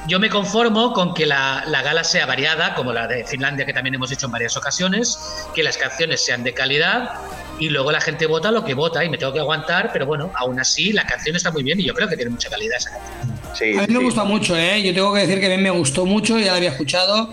[0.08, 3.74] yo me conformo con que la, la gala sea variada, como la de Finlandia, que
[3.74, 5.20] también hemos hecho en varias ocasiones,
[5.54, 7.12] que las canciones sean de calidad
[7.60, 10.32] y luego la gente vota lo que vota y me tengo que aguantar, pero bueno,
[10.36, 12.91] aún así la canción está muy bien y yo creo que tiene mucha calidad esa
[12.91, 13.56] canción.
[13.56, 14.82] Sí, A mí sí, me gusta mucho, ¿eh?
[14.84, 17.30] Yo tengo que decir que a mí me gustó mucho, ya la había escuchado.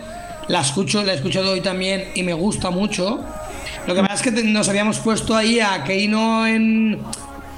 [0.49, 3.25] La escucho, la he escuchado hoy también y me gusta mucho.
[3.87, 7.03] Lo que pasa es que nos habíamos puesto ahí a Keino en.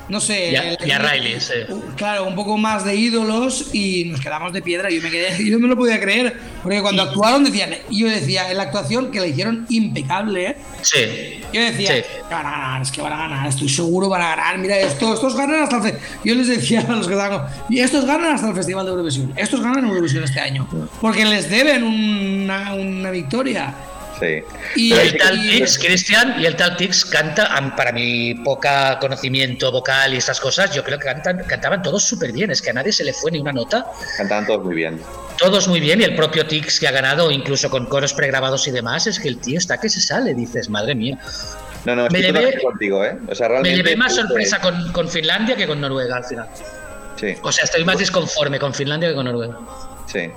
[0.09, 0.53] No sé.
[0.53, 1.53] Y a- el- y a Riley, sí.
[1.97, 4.89] Claro, un poco más de ídolos y nos quedamos de piedra.
[4.91, 6.39] Yo me quedé, yo no me lo podía creer.
[6.63, 10.57] Porque cuando actuaron decían, yo decía en la actuación que la hicieron impecable, ¿eh?
[10.83, 11.41] Sí.
[11.53, 12.03] Yo decía, Sí.
[12.29, 14.59] que van a ganar, es que van a ganar, estoy seguro van a ganar.
[14.59, 17.81] Mira, esto, estos ganan hasta el fe- Yo les decía a los que estaban, y
[17.81, 19.33] estos ganan hasta el Festival de Eurovisión.
[19.37, 20.69] Estos ganan Eurovisión este año.
[21.01, 23.75] Porque les deben una, una victoria.
[24.19, 24.43] Sí.
[24.77, 30.15] Y, el tal Tix, Cristian, y el tal Tix canta, para mi poca conocimiento vocal
[30.15, 32.93] y estas cosas, yo creo que cantan, cantaban todos súper bien, es que a nadie
[32.93, 33.85] se le fue ni una nota,
[34.17, 35.01] Cantaban todos muy bien.
[35.37, 38.71] todos muy bien, y el propio Tix que ha ganado, incluso con coros pregrabados y
[38.71, 41.19] demás, es que el tío está que se sale, dices, madre mía.
[41.85, 43.17] No, no, Me llevé- contigo, ¿eh?
[43.29, 43.77] O sea, Me realmente.
[43.77, 46.49] llevé más sorpresa con, con Finlandia que con Noruega al final.
[47.17, 47.35] Sí.
[47.43, 49.57] O sea, estoy más disconforme con Finlandia que con Noruega.
[50.07, 50.31] Sí.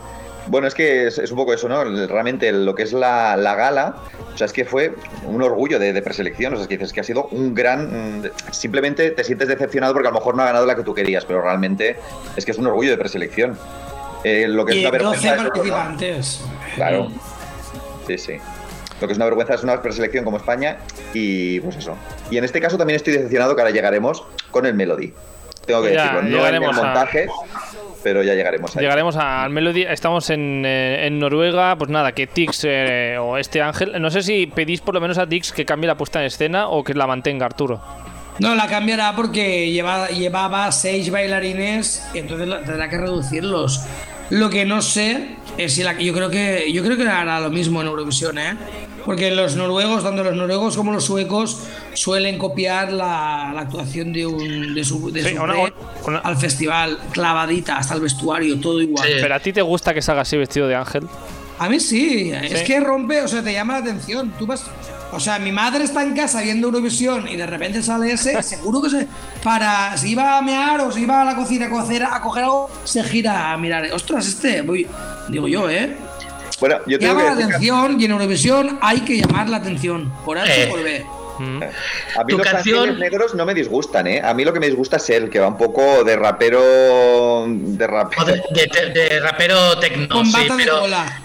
[0.49, 1.83] Bueno, es que es, es un poco eso, ¿no?
[1.83, 3.95] Realmente lo que es la, la gala,
[4.33, 6.91] o sea, es que fue un orgullo de, de preselección, o sea, es que dices
[6.91, 8.21] que ha sido un gran...
[8.21, 10.95] mm, Simplemente te sientes decepcionado porque a lo mejor no ha ganado la que tú
[10.95, 11.97] querías, pero realmente
[12.35, 13.57] es que es un orgullo de preselección.
[14.23, 15.51] Eh, lo que es una 12 vergüenza es otro, ¿no?
[15.53, 16.41] participantes.
[16.75, 17.07] Claro.
[18.07, 18.33] Sí, sí.
[18.99, 20.77] Lo que es una vergüenza es una preselección como España
[21.13, 21.95] y pues eso.
[22.31, 25.13] Y en este caso también estoy decepcionado que ahora llegaremos con el Melody.
[25.65, 27.27] Tengo que Ya, decirlo, no en el montaje,
[28.03, 28.81] pero ya llegaremos ahí.
[28.83, 33.61] Llegaremos al Melody, estamos en, eh, en Noruega, pues nada, que Tix eh, o este
[33.61, 36.25] Ángel, no sé si pedís por lo menos a Tix que cambie la puesta en
[36.25, 37.81] escena o que la mantenga Arturo.
[38.39, 43.83] No, la cambiará porque lleva- llevaba seis bailarines y entonces tendrá que reducirlos.
[44.29, 47.49] Lo que no sé es si la, yo creo que yo creo que hará lo
[47.49, 48.55] mismo en Eurovisión, ¿eh?
[49.05, 51.61] Porque los noruegos, tanto los noruegos como los suecos,
[51.93, 55.55] suelen copiar la, la actuación de un de su, de Sí, su una-
[56.05, 59.07] una- al festival, clavadita hasta el vestuario, todo igual.
[59.07, 59.13] Sí.
[59.19, 61.07] Pero a ti te gusta que salga así vestido de Ángel.
[61.57, 64.31] A mí sí, es que rompe, o sea, te llama la atención.
[64.37, 64.63] Tú vas,
[65.11, 68.81] o sea, mi madre está en casa viendo Eurovisión y de repente sale ese, seguro
[68.81, 69.07] que se
[69.43, 72.43] para, si iba a mear o si iba a la cocina a coger, a coger
[72.43, 73.85] algo, se gira a mirar.
[73.93, 74.87] Ostras, este, voy,
[75.29, 75.95] digo yo, ¿eh?
[76.59, 79.57] Bueno, yo tengo Llama que la decir atención y en Eurovisión hay que llamar la
[79.57, 80.11] atención.
[80.25, 80.67] Por H Eh.
[80.67, 81.05] por B.
[81.39, 81.63] Mm.
[82.17, 84.21] a mí tu los canción- negros no me disgustan, ¿eh?
[84.21, 87.45] A mí lo que me disgusta es él, que va un poco de rapero...
[87.47, 88.25] De O rapero...
[88.25, 91.21] de, de- de rapero tecno, Con sí, bata de pero cola.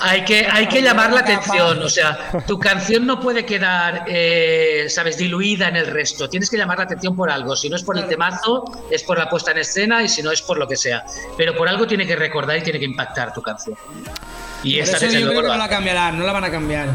[0.00, 1.82] Hay que, hay que llamar la atención.
[1.82, 6.28] O sea, tu canción no puede quedar, eh, sabes, diluida en el resto.
[6.28, 7.56] Tienes que llamar la atención por algo.
[7.56, 10.30] Si no es por el temazo, es por la puesta en escena y si no
[10.30, 11.04] es por lo que sea.
[11.36, 13.76] Pero por algo tiene que recordar y tiene que impactar tu canción.
[14.62, 16.88] Y Por esta eso yo creo que no la cambiarán, no la van a cambiar.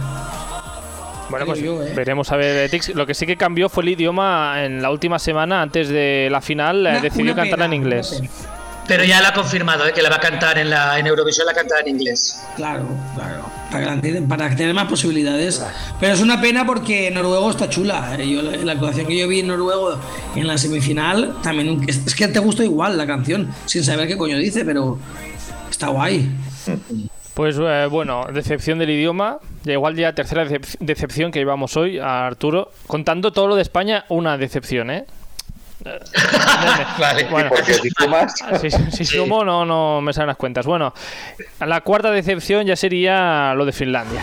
[1.30, 1.94] Bueno, pues yo, ¿eh?
[1.96, 2.90] veremos a ver eh, Tix.
[2.96, 6.42] Lo que sí que cambió fue el idioma en la última semana, antes de la
[6.42, 8.24] final, Una- decidió una cantarla en pena, inglés.
[8.90, 11.46] Pero ya la ha confirmado, eh, que la va a cantar en, la, en Eurovisión,
[11.46, 12.42] la cantará en inglés.
[12.58, 13.46] Claro, claro.
[13.72, 13.96] Para,
[14.28, 15.64] para tener más posibilidades.
[16.00, 18.18] Pero es una pena porque noruego está chula.
[18.18, 18.28] eh.
[18.28, 19.98] Yo, la, la actuación que yo vi en noruego
[20.36, 24.18] en la semifinal, también es, es que te gusta igual la canción, sin saber qué
[24.18, 24.98] coño dice, pero
[25.70, 26.30] está guay.
[27.36, 29.38] Pues eh, bueno, decepción del idioma.
[29.64, 32.72] Ya igual ya tercera decep- decepción que llevamos hoy a Arturo.
[32.88, 35.06] Contando todo lo de España, una decepción, ¿eh?
[37.00, 37.26] Vale.
[37.30, 38.34] Bueno, Porque si sumas...
[38.62, 40.66] si, si sumo no, no me salen las cuentas.
[40.66, 40.94] Bueno,
[41.60, 44.22] la cuarta decepción ya sería lo de Finlandia.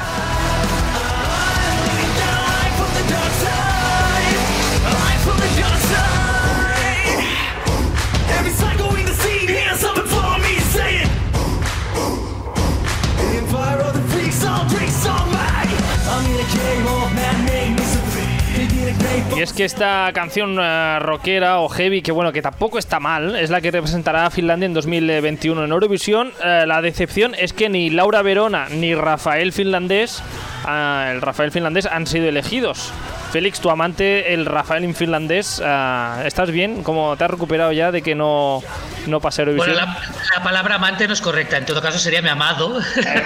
[19.36, 23.36] Y es que esta canción eh, rockera o heavy, que bueno, que tampoco está mal,
[23.36, 26.32] es la que representará a Finlandia en 2021 en Eurovisión.
[26.42, 30.22] Eh, la decepción es que ni Laura Verona ni Rafael Finlandés,
[30.64, 32.94] ah, el Rafael Finlandés, han sido elegidos.
[33.32, 36.82] Félix, tu amante, el Rafael en finlandés, ah, ¿estás bien?
[36.82, 38.62] ¿Cómo te has recuperado ya de que no,
[39.06, 39.84] no pase Bueno, Eurovisión?
[39.84, 42.78] la, la palabra amante no es correcta, en todo caso sería mi amado.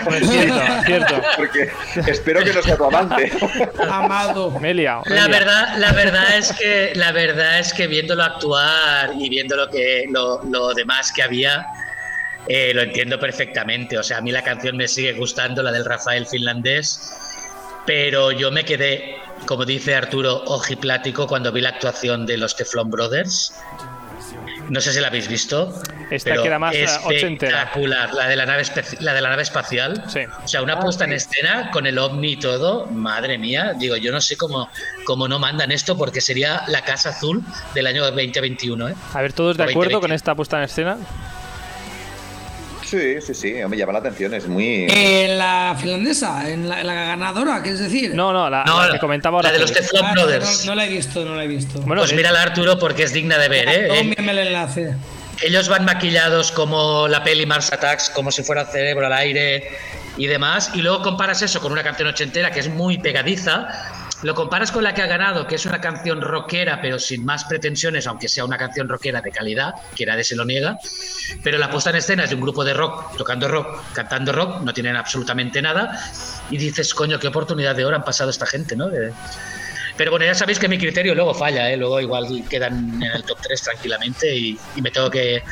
[0.05, 1.23] Pues cierto, cierto.
[1.37, 1.71] Porque
[2.07, 3.31] espero que no sea tu amante.
[3.89, 4.51] Amado.
[4.59, 5.39] Me he liado, me he La liado.
[5.45, 10.07] verdad, la verdad es que la verdad es que viéndolo actuar y viendo lo que
[10.11, 11.67] lo, lo demás que había,
[12.49, 13.97] eh, lo entiendo perfectamente.
[13.99, 17.13] O sea, a mí la canción me sigue gustando, la del Rafael finlandés,
[17.87, 22.91] pero yo me quedé, como dice Arturo, ojiplático cuando vi la actuación de los Teflon
[22.91, 23.53] Brothers.
[24.69, 25.75] No sé si la habéis visto.
[26.11, 29.43] Esta pero que era más, espectacular, la de la nave espe- la de la nave
[29.43, 30.05] espacial.
[30.09, 30.21] Sí.
[30.45, 34.13] O sea, una puesta en escena con el ovni y todo, madre mía, digo, yo
[34.13, 34.69] no sé cómo,
[35.05, 37.43] cómo no mandan esto porque sería la Casa Azul
[37.75, 38.95] del año 2021, ¿eh?
[39.15, 40.15] A ver, ¿todos de O 20, acuerdo con 20.
[40.17, 40.97] esta puesta en escena?
[42.91, 44.87] Sí, sí, sí, me llama la atención, es muy...
[44.91, 48.15] En la finlandesa, en la, ganadora, ¿qué es decir?
[48.17, 49.49] No, no, la, No, la que comentaba ahora.
[49.51, 49.73] la de los.
[49.73, 50.65] Teflon Ah, no, Brothers.
[50.65, 51.81] no, no la he visto, no la he visto.
[51.83, 53.85] Bueno, pues de- mírala Arturo porque es digna de ver, ¿eh?
[53.89, 54.95] No, Eh, envíame el enlace.
[55.43, 59.69] Ellos van maquillados como la peli Mars Attacks, como si fuera cerebro al aire
[60.17, 63.69] y demás, y luego comparas eso con una canción ochentera que es muy pegadiza,
[64.23, 67.45] lo comparas con la que ha ganado, que es una canción rockera, pero sin más
[67.45, 70.79] pretensiones, aunque sea una canción rockera de calidad, que nadie se lo niega.
[71.43, 74.61] Pero la puesta en escena es de un grupo de rock, tocando rock, cantando rock,
[74.63, 75.99] no tienen absolutamente nada.
[76.51, 78.89] Y dices, coño, qué oportunidad de oro han pasado esta gente, ¿no?
[79.97, 81.77] Pero bueno, ya sabéis que mi criterio luego falla, ¿eh?
[81.77, 85.43] Luego igual quedan en el top 3 tranquilamente y, y me tengo que,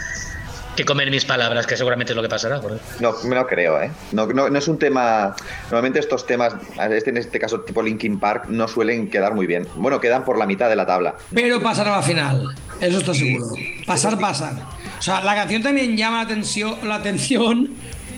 [0.79, 2.61] que comer mis palabras, que seguramente es lo que pasará.
[3.01, 3.91] No, me lo creo, ¿eh?
[4.13, 5.35] No, no, no es un tema.
[5.65, 6.55] Normalmente estos temas,
[6.91, 9.67] este, en este caso tipo Linkin Park, no suelen quedar muy bien.
[9.75, 11.17] Bueno, quedan por la mitad de la tabla.
[11.35, 13.47] Pero pasar a la final, eso está seguro.
[13.87, 14.53] Pasar, pasar.
[14.99, 17.71] O sea, la canción también llama la atención, la atención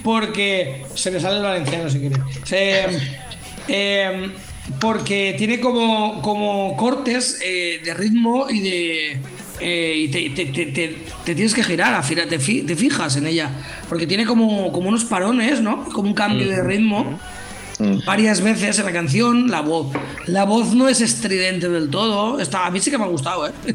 [0.03, 2.17] porque se me sale el valenciano si quiere.
[2.43, 2.85] Se,
[3.67, 4.31] eh,
[4.79, 9.21] porque tiene como, como cortes eh, de ritmo y de.
[9.61, 13.27] Eh, y te, te- te- te- te tienes que girar, te, fi- te fijas en
[13.27, 13.49] ella.
[13.87, 15.85] Porque tiene como, como unos parones, ¿no?
[15.85, 17.19] Como un cambio de ritmo
[18.05, 19.87] varias veces en la canción la voz.
[20.27, 22.39] La voz no es estridente del todo.
[22.39, 23.51] Está, a mí sí que me ha gustado, ¿eh?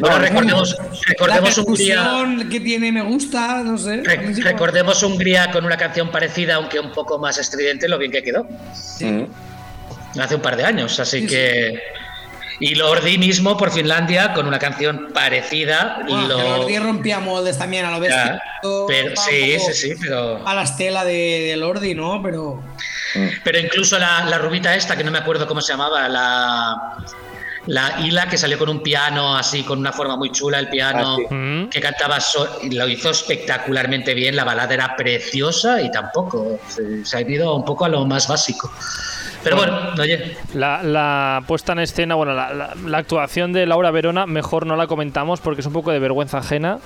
[0.00, 2.48] Bueno, recordemos, recordemos la Hungría.
[2.50, 4.02] que tiene me gusta, no sé.
[4.34, 8.20] sí recordemos Hungría con una canción parecida, aunque un poco más estridente, lo bien que
[8.24, 8.42] quedó.
[9.00, 10.18] Mm.
[10.18, 11.78] Hace un par de años, así Sí, que.
[12.60, 15.98] Y Lordi mismo por Finlandia con una canción parecida.
[16.08, 18.40] Bueno, lo- Lordi rompía moldes también a lo bestia.
[18.86, 20.46] Pero, sí, sí, sí, pero.
[20.46, 21.12] A la estela de,
[21.48, 22.22] de Lordi, ¿no?
[22.22, 22.62] Pero.
[23.44, 26.76] Pero incluso la, la rubita esta, que no me acuerdo cómo se llamaba, la.
[27.66, 31.14] La Hila, que salió con un piano así, con una forma muy chula, el piano
[31.14, 31.34] Ah, sí.
[31.34, 31.70] Mm.
[31.70, 37.06] que cantaba, so- y lo hizo espectacularmente bien, la balada era preciosa y tampoco, se,
[37.06, 38.70] se ha ido un poco a lo más básico.
[39.44, 43.90] Pero bueno, oye, La, la puesta en escena, bueno, la, la- la actuación de Laura
[43.92, 46.78] Verona, mejor no la comentamos porque es un poco de vergüenza ajena.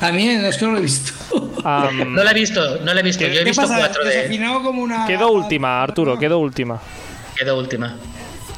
[0.00, 1.12] También, es que no lo he visto.
[1.64, 3.76] No la he visto, no la he visto, yo he ¿Qué visto pasa?
[3.78, 4.10] cuatro de...
[4.16, 5.06] Desafinado como una.
[5.06, 6.78] quedó última, Arturo, quedó última.
[7.36, 7.96] Quedó última.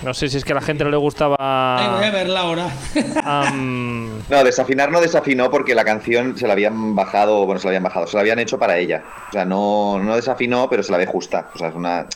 [0.02, 1.36] No sé si es que a la gente no le gustaba.
[1.38, 2.68] Ay, voy a verla ahora.
[3.54, 7.82] No, desafinar no desafinó porque la canción se la habían bajado, bueno, se la habían
[7.84, 9.02] bajado, se la habían hecho para ella.
[9.28, 11.48] O sea, no, no desafinó, pero se la ve justa.
[11.54, 12.06] O sea, es una.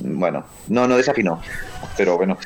[0.00, 1.42] Bueno, no, no desafinó.
[1.96, 2.38] Pero bueno.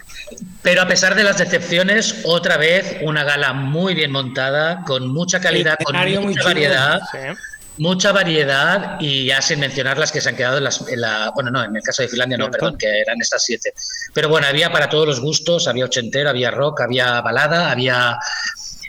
[0.62, 5.40] Pero a pesar de las decepciones, otra vez una gala muy bien montada, con mucha
[5.40, 6.44] calidad, con muy mucha chulo.
[6.44, 7.00] variedad.
[7.10, 7.18] sí.
[7.76, 11.32] Mucha variedad y ya sin mencionar las que se han quedado en, las, en la.
[11.34, 13.74] Bueno, no, en el caso de Finlandia no, perdón, que eran estas siete.
[14.12, 18.16] Pero bueno, había para todos los gustos: había ochentero, había rock, había balada, había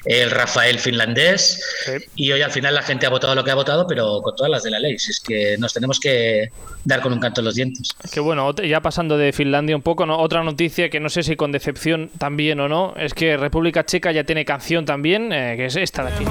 [0.06, 1.62] el Rafael finlandés.
[1.86, 1.92] Sí.
[2.16, 4.52] Y hoy al final la gente ha votado lo que ha votado, pero con todas
[4.52, 4.98] las de la ley.
[4.98, 6.50] Si es que nos tenemos que
[6.84, 7.90] dar con un canto en los dientes.
[8.12, 10.18] Que bueno, ya pasando de Finlandia un poco, ¿no?
[10.20, 14.12] otra noticia que no sé si con decepción también o no, es que República Checa
[14.12, 16.26] ya tiene canción también, eh, que es esta de aquí.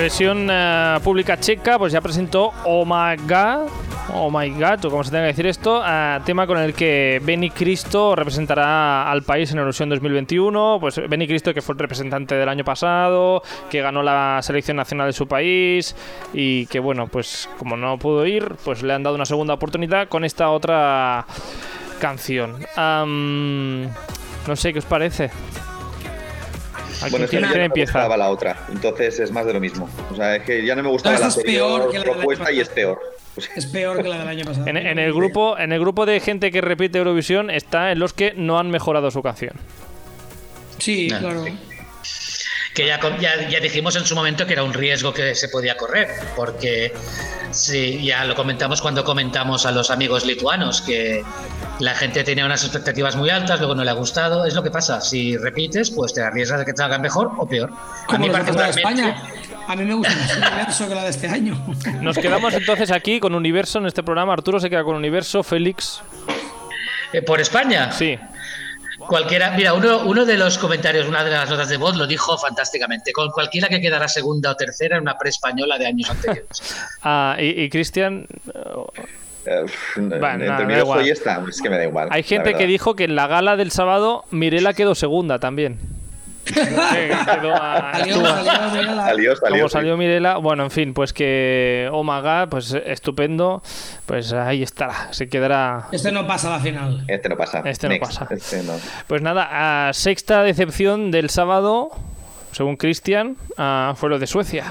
[0.00, 3.68] Televisión eh, pública checa pues ya presentó Oh My God,
[4.14, 7.50] Oh My God, o se tenga que decir esto, eh, tema con el que Benny
[7.50, 10.78] Cristo representará al país en Eurovisión 2021.
[10.80, 15.08] Pues Benny Cristo que fue el representante del año pasado, que ganó la selección nacional
[15.08, 15.94] de su país
[16.32, 20.08] y que bueno, pues como no pudo ir, pues le han dado una segunda oportunidad
[20.08, 21.26] con esta otra
[22.00, 22.56] canción.
[22.78, 25.30] No sé qué os parece.
[27.08, 27.92] Bueno, es que ¿quién, a mí quién ya no me empieza?
[27.92, 28.66] gustaba la otra.
[28.72, 29.88] Entonces es más de lo mismo.
[30.10, 31.98] O sea, es que ya no me gustaba No, la esta es peor anterior que
[31.98, 32.74] la del año propuesta y es pasado.
[32.74, 33.00] peor.
[33.56, 34.66] Es peor que la del año pasado.
[34.66, 38.12] En, en el grupo, en el grupo de gente que repite Eurovisión está en los
[38.12, 39.52] que no han mejorado su canción.
[40.78, 41.44] Sí, claro.
[41.44, 41.58] sí.
[42.74, 45.48] Que ya, com- ya, ya dijimos en su momento que era un riesgo que se
[45.48, 46.92] podía correr, porque
[47.50, 51.24] sí, ya lo comentamos cuando comentamos a los amigos lituanos, que
[51.80, 54.70] la gente tenía unas expectativas muy altas, luego no le ha gustado, es lo que
[54.70, 57.70] pasa, si repites, pues te arriesgas de que te hagan mejor o peor.
[57.72, 59.22] A Como mí particularmente, España.
[59.66, 61.66] A mí me gusta más el universo que la de este año.
[62.00, 64.32] Nos quedamos entonces aquí con Universo en este programa.
[64.32, 66.02] Arturo se queda con Universo, Félix.
[67.12, 68.18] eh, por España, Sí.
[69.10, 72.38] Cualquiera, mira, uno, uno de los comentarios, una de las notas de voz lo dijo
[72.38, 76.76] fantásticamente, con cualquiera que quedara segunda o tercera en una pre-española de años anteriores.
[77.02, 79.66] Ah, y, y Cristian, eh,
[81.02, 82.08] y esta, es que me da igual.
[82.10, 85.78] hay gente que dijo que en la gala del sábado Mirela quedó segunda también.
[86.54, 87.56] Salió,
[89.36, 89.68] salió.
[89.68, 93.62] Salió, Mirela, bueno, en fin, pues que Oh my God, pues estupendo,
[94.06, 95.88] pues ahí estará, se quedará.
[95.92, 97.04] Este no pasa a la final.
[97.08, 97.62] Este no pasa.
[97.64, 98.18] Este no Next.
[98.18, 98.34] pasa.
[98.34, 98.72] Este no.
[99.06, 101.90] Pues nada, a sexta decepción del sábado,
[102.52, 104.64] según Cristian, ah, fue lo de Suecia.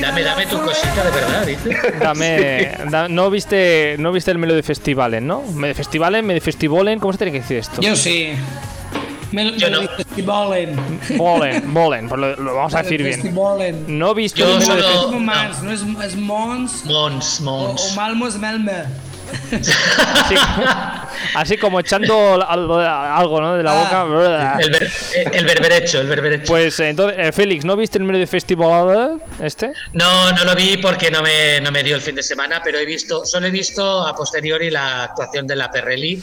[0.00, 1.76] Dame, dame tu cosita de verdad, dice.
[2.00, 5.42] Dame, da- no viste, no viste el Melody Festivalen, ¿no?
[5.42, 7.80] Melody Festivalen, Melody Festivolen, ¿cómo se tiene que decir esto?
[7.80, 8.32] Yo sí.
[9.32, 9.80] Me, lo- Yo no.
[10.12, 10.76] Stibolen.
[11.16, 13.34] Bolen, Bolen, pues lo, lo vamos a decir bien.
[13.86, 15.62] No viste Yo el Melody solo- Es Fest- como no.
[15.62, 15.80] No es,
[16.12, 17.92] es Mons Mons, o, Mons.
[17.92, 18.86] o Malmo es Melmer.
[19.32, 20.34] Así,
[21.34, 23.54] así como echando al- algo, ¿no?
[23.56, 24.04] De la Ah.
[24.04, 24.58] boca.
[24.60, 24.90] El, ver-
[25.32, 26.44] el berberecho, el berberecho.
[26.46, 29.72] Pues eh, entonces, eh, Félix, ¿no viste el Melody Festival este?
[29.92, 32.78] No, no lo vi porque no me, no me dio el fin de semana, pero
[32.78, 36.22] he visto, solo he visto a posteriori la actuación de la Perrelli.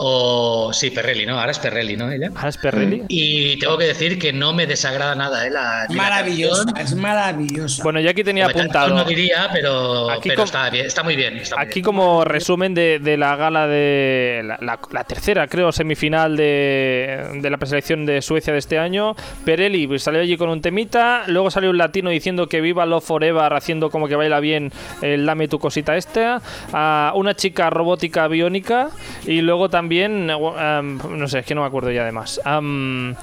[0.00, 1.38] O sí, Perrelli, ¿no?
[1.38, 2.10] Ahora es Perrelli, ¿no?
[2.10, 2.30] Ella.
[2.36, 3.04] Ah, es Perrelli.
[3.08, 5.50] Y tengo que decir que no me desagrada nada, ¿eh?
[5.50, 7.82] La, Maravillosa, es maravillosa.
[7.82, 8.94] Bueno, yo aquí tenía apuntado.
[8.94, 11.36] No diría, pero, Aquí pero está bien, está muy bien.
[11.36, 11.84] está muy Aquí bien.
[11.84, 17.50] como resumen de, de la gala de la, la- la tercera, creo, semifinal de, de
[17.50, 21.50] la preselección de Suecia de este año, Perelli pues, salió allí con un temita, luego
[21.50, 24.72] salió un latino diciendo que viva Love Forever, haciendo como que baila bien
[25.02, 26.40] el dame tu cosita esta,
[26.72, 28.90] a una chica robótica biónica
[29.26, 32.40] y luego también, eh, um, no sé, es que no me acuerdo ya de más.
[32.46, 33.14] Um,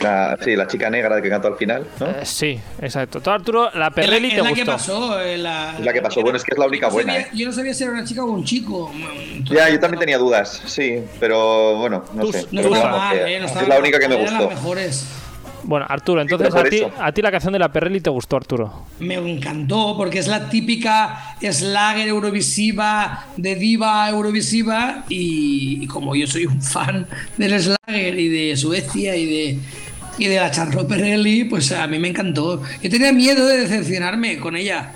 [0.00, 2.06] La, sí, la chica negra que cantó al final, ¿no?
[2.08, 3.20] eh, sí, exacto.
[3.20, 4.72] Tú, Arturo, la es la, es te la que gustó.
[4.72, 5.20] pasó.
[5.20, 6.20] eh, la, Es la que pasó.
[6.22, 7.30] Bueno, es que es la única yo no buena, sabía- ¿eh?
[7.34, 8.92] Yo no sabía si era una chica o un chico.
[9.44, 12.46] Ya, yo también tenía dudas, sí, pero bueno, no Tú- sé.
[12.52, 13.38] no estaba mal, que eh.
[13.40, 14.54] No es estaba la mal, única que me eran las gustó.
[14.54, 15.06] mejores.
[15.66, 18.84] Bueno, Arturo, entonces a ti, a ti la canción de la Perelli te gustó, Arturo.
[19.00, 26.28] Me encantó porque es la típica slager eurovisiva de diva eurovisiva y, y como yo
[26.28, 29.58] soy un fan del slager y de Suecia y de
[30.18, 32.62] y de la Charlotte Perrelli, pues a mí me encantó.
[32.82, 34.92] Yo tenía miedo de decepcionarme con ella.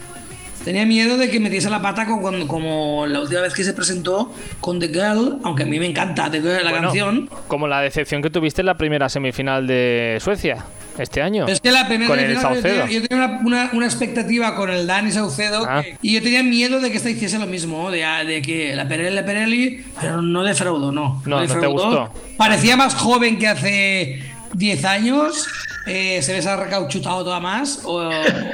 [0.65, 3.73] Tenía miedo de que metiese la pata con, con- como la última vez que se
[3.73, 7.31] presentó con The Girl, aunque a mí me encanta The Girl, la Bueno, canción.
[7.49, 10.65] Como la decepción que tuviste en la primera semifinal de Suecia
[10.99, 11.45] este año.
[11.47, 12.83] Pero es que la primera Con el semifinal yo Saucedo.
[12.85, 15.81] tenía, yo tenía una, una- una expectativa con el Dani Saucedo Ah.
[15.83, 18.87] que- y yo tenía miedo de que esta hiciese lo mismo, de, de que la
[18.87, 21.23] Perelli, la Perelli, pero no defraudó, no.
[21.25, 21.73] No, no te defraudó.
[21.73, 22.13] gustó.
[22.37, 24.23] Parecía más joven que hace
[24.55, 25.47] 10 años,
[25.87, 27.81] eh, se les ha recauchutado toda más.
[27.85, 28.11] o-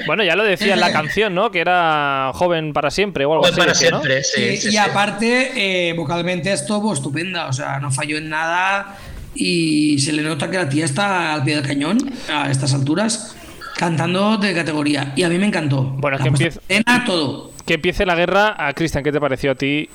[0.06, 1.50] Bueno, ya lo decía en la canción, ¿no?
[1.50, 3.56] Que era joven para siempre o algo así.
[3.56, 4.00] para decía, ¿no?
[4.02, 4.40] siempre, sí.
[4.42, 4.76] y, sí, y sí.
[4.76, 8.96] aparte, eh, vocalmente estuvo estupenda, o sea, no falló en nada
[9.34, 11.98] y se le nota que la tía está al pie del cañón
[12.32, 13.36] a estas alturas,
[13.76, 15.12] cantando de categoría.
[15.16, 15.82] Y a mí me encantó.
[15.82, 17.52] Bueno, La que en escena, todo.
[17.66, 18.54] Que empiece la guerra.
[18.56, 19.88] A Cristian, ¿qué te pareció a ti?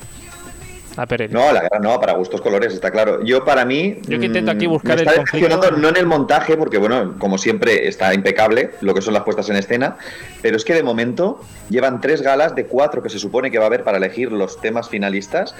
[0.97, 1.05] A.
[1.29, 3.23] No, la guerra no, para gustos colores, está claro.
[3.23, 3.97] Yo para mí...
[4.07, 5.47] Yo que intento aquí mm, buscar me el está conflicto.
[5.47, 9.23] decepcionando no en el montaje, porque bueno, como siempre está impecable lo que son las
[9.23, 9.97] puestas en escena,
[10.41, 13.65] pero es que de momento llevan tres galas de cuatro que se supone que va
[13.65, 15.55] a haber para elegir los temas finalistas,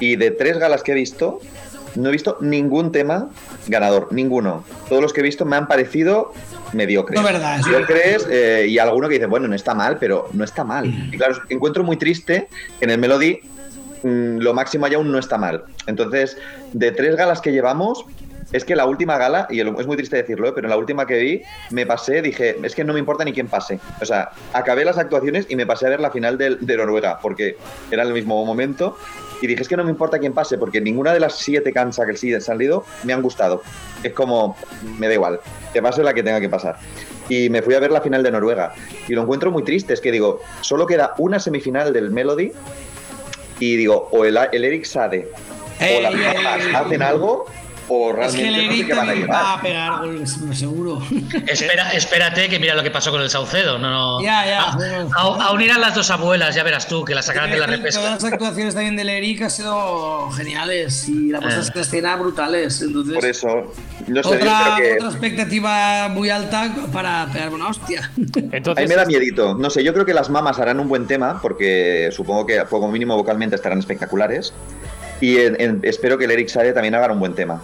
[0.00, 1.40] y de tres galas que he visto,
[1.94, 3.30] no he visto ningún tema
[3.68, 4.64] ganador, ninguno.
[4.88, 6.32] Todos los que he visto me han parecido
[6.72, 7.18] mediocres.
[7.18, 10.64] No, verdad, Mediocres eh, y alguno que dice, bueno, no está mal, pero no está
[10.64, 10.86] mal.
[10.86, 12.48] Y claro, encuentro muy triste
[12.78, 13.40] que en el Melody
[14.02, 15.64] mm, lo máximo allá aún no está mal.
[15.86, 16.36] Entonces,
[16.72, 18.04] de tres galas que llevamos,
[18.52, 20.52] es que la última gala, y es muy triste decirlo, ¿eh?
[20.54, 23.32] pero en la última que vi, me pasé, dije, es que no me importa ni
[23.32, 23.80] quién pase.
[24.00, 27.56] O sea, acabé las actuaciones y me pasé a ver la final de, Noruega, porque
[27.90, 28.96] era el mismo momento.
[29.42, 32.06] Y dije, es que no me importa quién pase, porque ninguna de las siete cansa
[32.06, 33.62] que sí han salido me han gustado.
[34.02, 34.56] Es como,
[34.98, 35.40] me da igual,
[35.72, 36.76] que pase la que tenga que pasar.
[37.28, 38.72] Y me fui a ver la final de Noruega.
[39.08, 42.52] Y lo encuentro muy triste, es que digo, solo queda una semifinal del Melody
[43.58, 45.30] y digo, o el, el Eric Sade
[45.80, 47.46] o las hacen algo
[47.88, 51.02] o Es que realmente el no sé van a va a pegar goles, seguro.
[51.46, 53.78] Espera, espérate que mira lo que pasó con el Saucedo.
[53.78, 54.22] No, no.
[54.22, 55.08] Ya, ya, A, bueno.
[55.16, 57.66] a- a unir a las dos abuelas, ya verás tú, que la sacarán de la
[57.66, 58.02] Todas repesca.
[58.10, 61.70] las actuaciones también del Eric han sido geniales y la puesta Eh.
[61.74, 62.80] en escena brutales.
[62.82, 63.48] Entonces, Por eso,
[64.08, 68.10] no sé, yo otra, creo que otra expectativa muy alta para pegar una hostia.
[68.52, 69.54] Entonces, Ahí me da miedito.
[69.54, 72.90] No sé, yo creo que las mamas harán un buen tema, porque supongo que como
[72.90, 74.52] mínimo vocalmente estarán espectaculares.
[75.20, 77.62] Y en- en- espero que el Eric Sade también haga un buen tema.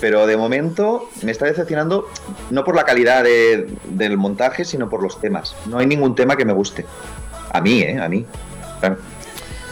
[0.00, 2.08] Pero de momento me está decepcionando,
[2.50, 5.54] no por la calidad de- del montaje, sino por los temas.
[5.66, 6.86] No hay ningún tema que me guste.
[7.52, 7.98] A mí, ¿eh?
[8.00, 8.24] A mí.
[8.80, 8.96] Claro.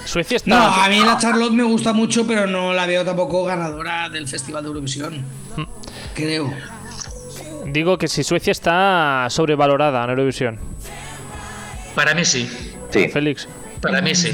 [0.05, 0.51] Suecia está.
[0.51, 4.27] No, a mí la Charlotte me gusta mucho, pero no la veo tampoco ganadora del
[4.29, 5.25] Festival de Eurovisión.
[6.15, 6.53] Creo.
[7.67, 10.59] Digo que si Suecia está sobrevalorada en Eurovisión.
[11.95, 12.49] Para mí sí.
[12.91, 13.09] Sí.
[13.09, 13.47] Félix.
[13.83, 14.33] Para mí sí.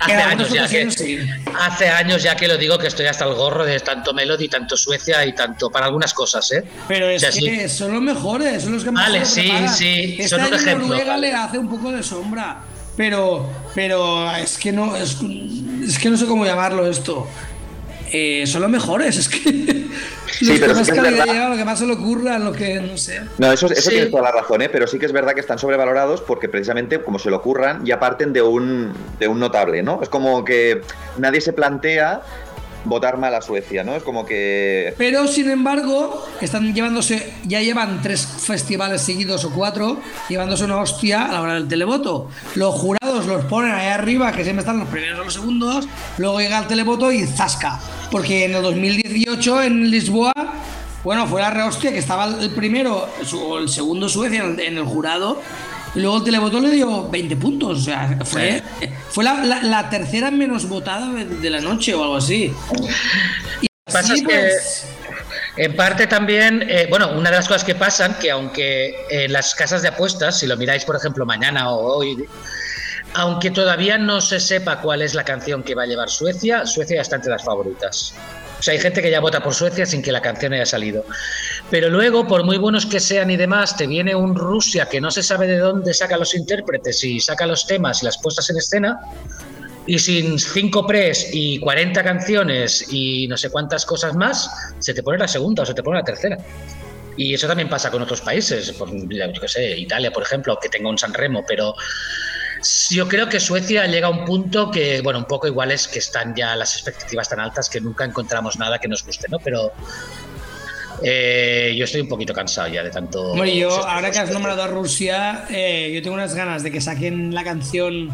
[0.00, 1.18] Hace años, ya que, sí.
[1.58, 4.76] hace años ya que lo digo que estoy hasta el gorro de tanto Melody, tanto
[4.76, 6.64] Suecia y tanto para algunas cosas, ¿eh?
[6.88, 10.16] Pero es O sea, que son los mejores, son los que más Vale, sí, sí,
[10.18, 10.88] Este son un ejemplo.
[10.88, 12.62] Noruega le hace un poco de sombra,
[12.96, 15.18] pero, pero es que no, es,
[15.86, 17.28] es que no sé cómo llamarlo esto.
[18.12, 19.50] Eh, son los mejores, es que
[20.40, 21.32] los pero que sí más que es calidad verdad.
[21.34, 23.20] llevan, lo que más se le ocurra, lo que no sé.
[23.38, 23.90] No, eso, eso Sí.
[23.90, 24.68] tienes toda la razón, ¿eh?
[24.68, 28.00] pero sí que es verdad que están sobrevalorados porque precisamente como se lo ocurran ya
[28.00, 30.00] parten de un, de un notable, ¿no?
[30.02, 30.80] Es como que
[31.18, 32.22] nadie se plantea
[32.84, 33.94] votar mal a Suecia, ¿no?
[33.94, 34.94] Es como que...
[34.96, 41.26] Pero sin embargo, están llevándose, ya llevan tres festivales seguidos o cuatro, llevándose una hostia
[41.26, 42.28] a la hora del televoto.
[42.54, 46.40] Los jurados los ponen ahí arriba, que siempre están los primeros o los segundos, luego
[46.40, 47.80] llega el televoto y zasca.
[48.10, 50.32] Porque en el 2018 en Lisboa,
[51.04, 55.40] bueno, fue la rehostia que estaba el primero o el segundo Suecia en el jurado.
[55.94, 57.78] Y luego el televoto le dio 20 puntos.
[57.78, 58.62] O sea, fue,
[59.10, 62.52] fue la, la- la tercera menos votada de, la noche o algo así.
[63.60, 64.86] Y pasa así, que- pues,
[65.56, 69.54] En parte también, eh, bueno, una de las cosas que pasan, que aunque en las
[69.54, 72.24] casas de apuestas, si lo miráis por ejemplo mañana o hoy,
[73.14, 76.96] aunque todavía no se sepa cuál es la canción que va a llevar Suecia, Suecia
[76.96, 78.14] ya está entre las favoritas.
[78.60, 81.06] O sea, hay gente que ya vota por Suecia sin que la canción haya salido.
[81.70, 85.10] Pero luego, por muy buenos que sean y demás, te viene un Rusia que no
[85.10, 88.58] se sabe de dónde saca los intérpretes y saca los temas y las puestas en
[88.58, 89.00] escena.
[89.86, 95.02] Y sin cinco pres y 40 canciones y no sé cuántas cosas más, se te
[95.02, 96.36] pone la segunda o se te pone la tercera.
[97.16, 100.68] Y eso también pasa con otros países, por, yo qué sé, Italia, por ejemplo, que
[100.68, 101.74] tenga un San Remo, pero
[102.90, 105.98] yo creo que Suecia llega a un punto que, bueno, un poco igual es que
[105.98, 109.38] están ya las expectativas tan altas que nunca encontramos nada que nos guste, ¿no?
[109.38, 109.72] Pero
[111.02, 113.32] eh, yo estoy un poquito cansado ya de tanto...
[113.32, 116.80] Hombre, yo, ahora que has nombrado a Rusia, eh, yo tengo unas ganas de que
[116.80, 118.10] saquen la canción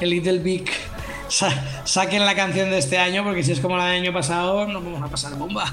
[0.00, 0.70] El Little Big.
[1.28, 4.66] sa- saquen la canción de este año, porque si es como la del año pasado,
[4.68, 5.72] nos vamos a pasar bomba.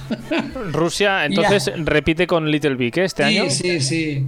[0.71, 3.05] Rusia, entonces, repite con Little Big ¿eh?
[3.05, 3.49] este sí, año.
[3.51, 4.25] sí, sí.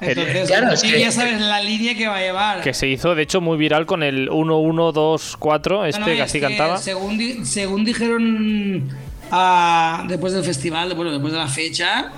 [0.00, 2.60] Entonces, Claro, es que- ya sabes la línea que va a llevar.
[2.62, 6.24] Que se hizo, de hecho, muy viral con el 1-1-2-4, este No, no, que es
[6.24, 6.78] así que cantaba.
[6.78, 8.88] Según, según dijeron
[9.30, 12.12] ah, después del festival, bueno, después de la fecha,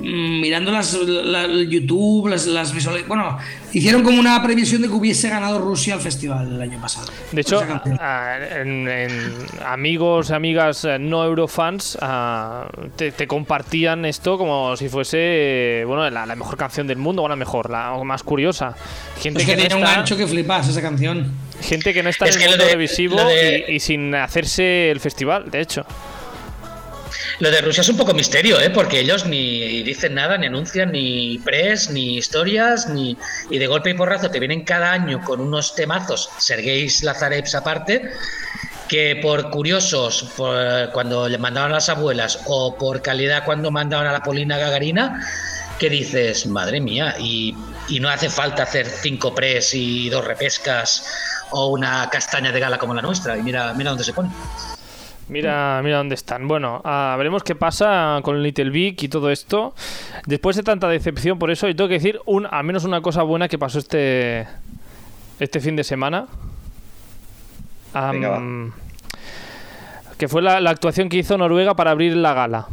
[0.00, 2.72] mirando las, la- YouTube, las, las
[3.06, 3.38] Bueno,
[3.72, 7.06] hicieron como una previsión de que hubiese ganado Rusia el festival el año pasado.
[7.32, 7.60] De hecho,
[8.00, 9.34] ah, en, en
[9.66, 16.08] amigos, amigas eh, no eurofans ah, te, te compartían esto como si fuese eh, bueno
[16.10, 18.74] la, la mejor canción del mundo, o la mejor, la más curiosa.
[19.20, 21.32] Gente es que, que, no un gancho que flipas esa canción.
[21.60, 24.14] gente que no está Es en el mundo de- televisivo lo de- y, y sin
[24.14, 25.84] hacerse el festival, de hecho.
[27.40, 28.70] Lo de Rusia es un poco misterio, ¿eh?
[28.70, 33.16] porque ellos ni dicen nada, ni anuncian ni press, ni historias, ni
[33.50, 38.10] y de golpe y porrazo te vienen cada año con unos temazos, Sergei Lazarevs aparte,
[38.88, 44.06] que por curiosos, por, cuando le mandaban a las abuelas, o por calidad cuando mandaban
[44.06, 45.20] a la Polina Gagarina,
[45.78, 47.54] que dices, madre mía, y,
[47.88, 51.04] y no hace falta hacer cinco press y dos repescas
[51.50, 54.30] o una castaña de gala como la nuestra, y mira, mira dónde se pone.
[55.28, 56.48] Mira, mira dónde están.
[56.48, 59.74] Bueno, ah, veremos qué pasa con Little Big y todo esto.
[60.26, 63.22] Después de tanta decepción por eso, y tengo que decir un, al menos una cosa
[63.22, 64.46] buena que pasó este
[65.38, 66.26] este fin de semana.
[68.10, 68.38] Venga,
[70.18, 72.66] que fue la, la actuación que hizo Noruega para abrir la gala.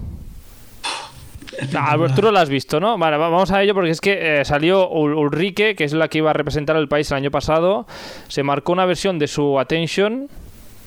[1.76, 2.98] Ah, tú no la has visto, ¿no?
[2.98, 6.08] Vale, va- vamos a ello porque es que eh, salió Ul- Ulrike, que es la
[6.10, 7.86] que iba a representar al país el año pasado.
[8.28, 10.28] Se marcó una versión de su Attention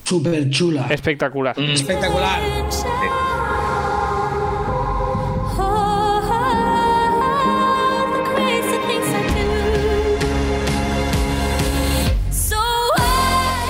[0.08, 0.86] Súper chula.
[0.88, 1.54] espectacular.
[1.58, 1.70] Mm.
[1.70, 2.40] Espectacular.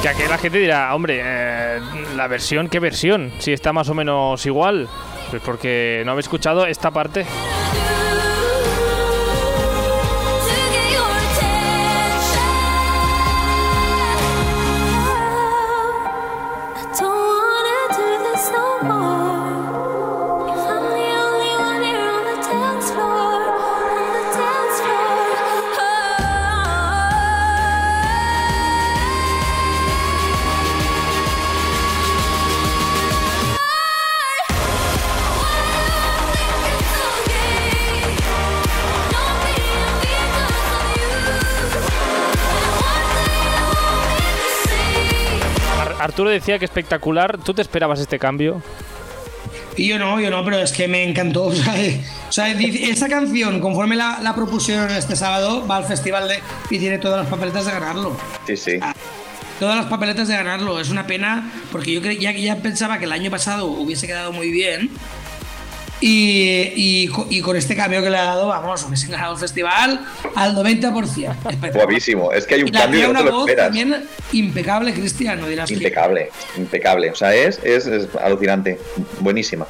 [0.00, 1.80] Que aquí la gente dirá, hombre, eh,
[2.14, 3.32] la versión, ¿qué versión?
[3.40, 4.88] Si está más o menos igual.
[5.30, 7.26] Pues porque no habéis escuchado esta parte.
[46.08, 47.36] Arturo decía que espectacular.
[47.44, 48.62] ¿Tú te esperabas este cambio?
[49.76, 51.44] Y yo no, yo no, pero es que me encantó.
[51.52, 55.84] O sea, eh, o sea, esa canción, conforme la, la propusieron este sábado, va al
[55.84, 56.40] festival de,
[56.70, 58.16] y tiene todas las papeletas de ganarlo.
[58.46, 58.78] Sí, sí.
[59.60, 60.80] Todas las papeletas de ganarlo.
[60.80, 64.50] Es una pena porque yo ya, ya pensaba que el año pasado hubiese quedado muy
[64.50, 64.90] bien.
[66.00, 69.38] Y, y co- y con este cambio que le ha dado, vamos, hubiesen ganado el
[69.40, 70.00] festival
[70.36, 71.30] al 90%.
[71.30, 71.72] Espectacular.
[71.72, 72.32] Guapísimo.
[72.32, 73.66] Es que hay un Y cambio que no una te lo voz esperas.
[73.66, 77.10] también impecable, Cristian, no dirás que- Impecable, impecable.
[77.10, 78.78] O sea, es, es, es alucinante.
[79.20, 79.66] Buenísima.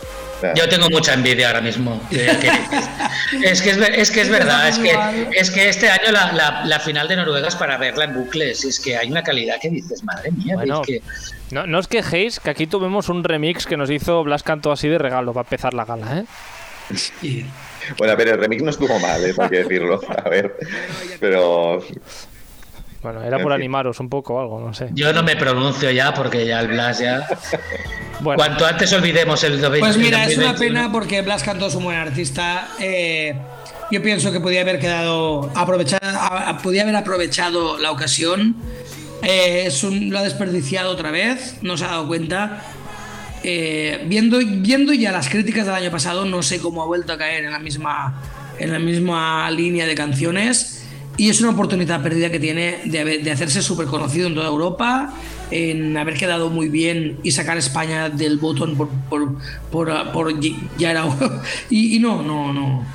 [0.54, 2.00] Yo tengo mucha envidia ahora mismo.
[2.10, 4.96] es, que es, es que es verdad, es que,
[5.32, 8.64] es que este año la, la- la final de Noruega es para verla en bucles.
[8.64, 11.02] Es que hay una calidad que dices, madre mía, Bueno, es que
[11.50, 14.88] No, no os quejéis, que aquí tuvimos un remix que nos hizo Blas Canto así
[14.88, 16.24] de regalo para empezar la gala, ¿eh?
[17.98, 20.00] Bueno, a ver, el remix no estuvo mal, eso hay que decirlo.
[20.24, 20.56] A ver.
[21.20, 21.84] Pero.
[23.02, 24.88] Bueno, era por animaros un poco o algo, no sé.
[24.92, 27.26] yo no me pronuncio ya porque ya el Blas ya.
[28.20, 30.58] Bueno, Cuanto antes olvidemos el 20 Pues mira, es una 2021.
[30.58, 32.66] pena porque Blas Cantó es un buen artista.
[32.80, 33.32] Eh,
[33.92, 36.00] yo pienso que podía haber quedado aprovechado,
[36.64, 38.56] podía haber aprovechado la ocasión.
[39.22, 42.60] Eh, es un- lo ha desperdiciado otra vez, no se ha dado cuenta.
[43.44, 47.18] Eh, viendo, viendo ya las críticas del año pasado, no sé cómo ha vuelto a
[47.18, 48.20] caer en la misma,
[48.58, 50.77] en la misma línea de canciones.
[51.18, 55.12] Y es una oportunidad perdida que tiene de, hacerse súper conocido en toda Europa,
[55.50, 60.40] en haber quedado muy bien y sacar España del botón por, por, por,
[60.78, 61.04] ya era.
[61.70, 62.86] Y no, no, no.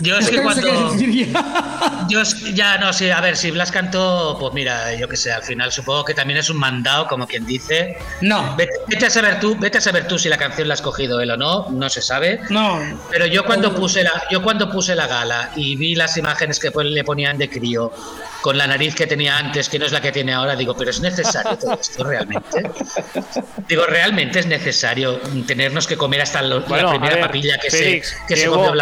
[0.00, 0.94] Yo es que cuando.
[2.08, 5.30] Yo es- ya no sé, a ver, si Blas cantó, pues mira, yo qué sé,
[5.30, 7.98] al final supongo que también es un mandado, como quien dice.
[8.22, 10.80] No, Vete, vete a saber tú, vete a saber tú si la canción la has
[10.82, 12.40] cogido él o no, no se sabe.
[12.50, 12.80] no.
[13.10, 16.70] Pero yo cuando puse la, yo cuando puse la gala y vi las imágenes que
[16.84, 17.92] le ponían de crío
[18.48, 20.90] con la nariz que tenía antes, que no es la que tiene ahora, digo, pero
[20.90, 22.62] es necesario todo esto realmente.
[23.68, 27.70] Digo, realmente es necesario tenernos que comer hasta lo- bueno, la primera ver, papilla que
[27.70, 28.72] Félix, se que se comió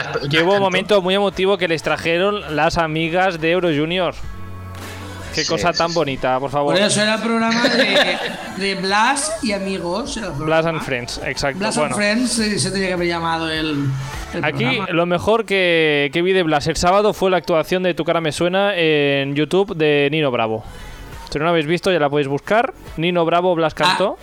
[0.44, 4.14] hubo un momento muy emotivo que les trajeron las amigas de Euro Junior.
[5.36, 5.94] Qué Sí, cosa sí, tan sí.
[5.94, 6.74] bonita, por favor.
[6.74, 8.16] Por eso era el programa de,
[8.56, 10.18] de Blas y amigos.
[10.38, 11.58] Blas and Friends, exacto.
[11.58, 11.94] Blas bueno.
[11.94, 13.84] and Friends eh, se tenía que haber llamado el,
[14.34, 14.86] el Aquí programa.
[14.90, 18.20] lo mejor que, que vi de Blas el sábado fue la actuación de Tu cara
[18.20, 20.64] me suena en YouTube de Nino Bravo.
[21.30, 22.72] Si no la habéis visto ya la podéis buscar.
[22.96, 24.18] Nino Bravo, Blas cantó.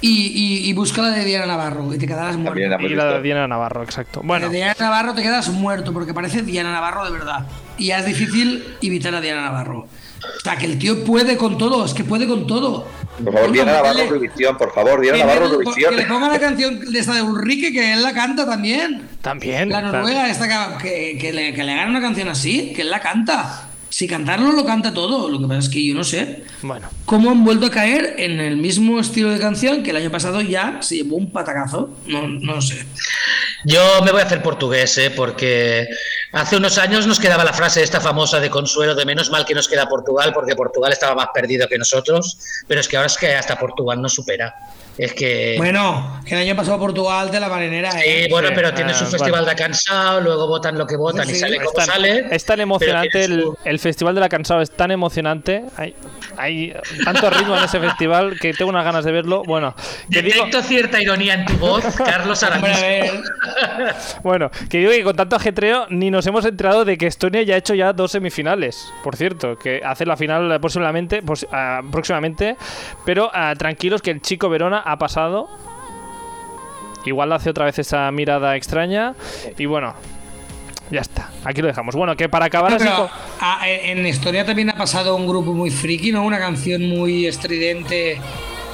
[0.00, 0.26] Y,
[0.64, 2.58] y, y busca la de Diana Navarro y te quedarás muerto.
[2.60, 3.22] La y la de.
[3.22, 4.20] Diana Navarro, exacto.
[4.20, 7.46] La Bueno, de Diana Navarro te quedas muerto porque parece Diana Navarro de verdad.
[7.78, 9.86] Y ya es difícil imitar a Diana Navarro.
[10.36, 12.86] O sea, que el tío puede con todo, es que puede con todo.
[13.24, 14.10] Por favor, Diana Venga, Navarro.
[14.10, 15.90] Revisión, por favor, Diana Que, Navarro Revisión.
[15.90, 19.08] que le ponga la canción de esta de Ulrike, que él la canta también.
[19.22, 19.68] también.
[19.70, 22.90] La Noruega, esta que, que, que le, que le hagan una canción así, que él
[22.90, 23.65] la canta.
[23.96, 25.30] Si cantarlo lo canta todo.
[25.30, 28.40] Lo que pasa es que yo no sé Bueno, cómo han vuelto a caer en
[28.40, 31.88] el mismo estilo de canción que el año pasado ya se llevó un patacazo.
[32.06, 32.84] No, no sé.
[33.64, 35.10] Yo me voy a hacer portugués, ¿eh?
[35.10, 35.88] porque
[36.32, 39.54] hace unos años nos quedaba la frase esta famosa de Consuelo de menos mal que
[39.54, 42.38] nos queda Portugal, porque Portugal estaba más perdido que nosotros,
[42.68, 44.54] pero es que ahora es que hasta Portugal nos supera.
[44.98, 45.54] Es que...
[45.58, 47.90] Bueno, que el año pasado Portugal de la marinera.
[47.92, 48.28] Sí, ¿eh?
[48.30, 49.46] bueno, pero tiene ah, su festival bueno.
[49.48, 52.26] de cansado, luego votan lo que votan Sí, y sale es como tan, sale.
[52.30, 55.64] es tan emocionante el, su- el Festival de la Cansado, es tan emocionante.
[55.76, 55.94] Hay,
[56.38, 56.74] hay
[57.04, 59.42] tanto ritmo en ese festival que tengo unas ganas de verlo.
[59.44, 59.74] Bueno,
[60.10, 62.80] que digo, Detecto cierta ironía en tu voz, Carlos Hombre, a Aramis.
[62.80, 67.42] ver, bueno, que digo que con tanto ajetreo ni nos hemos enterado de que Estonia
[67.42, 68.92] ya ha hecho ya dos semifinales.
[69.04, 72.56] Por cierto, que hace la final posiblemente, pos- ah, próximamente.
[73.04, 75.48] Pero ah, tranquilos que el chico Verona ha pasado.
[77.04, 79.14] Igual hace otra vez esa mirada extraña.
[79.58, 79.94] Y bueno,
[80.90, 81.30] ya está.
[81.44, 81.94] Aquí lo dejamos.
[81.94, 83.08] Bueno, que para acabar No, así con-
[83.64, 86.24] en Historia también ha pasado un grupo muy friki, ¿no?
[86.24, 88.18] Una canción muy estridente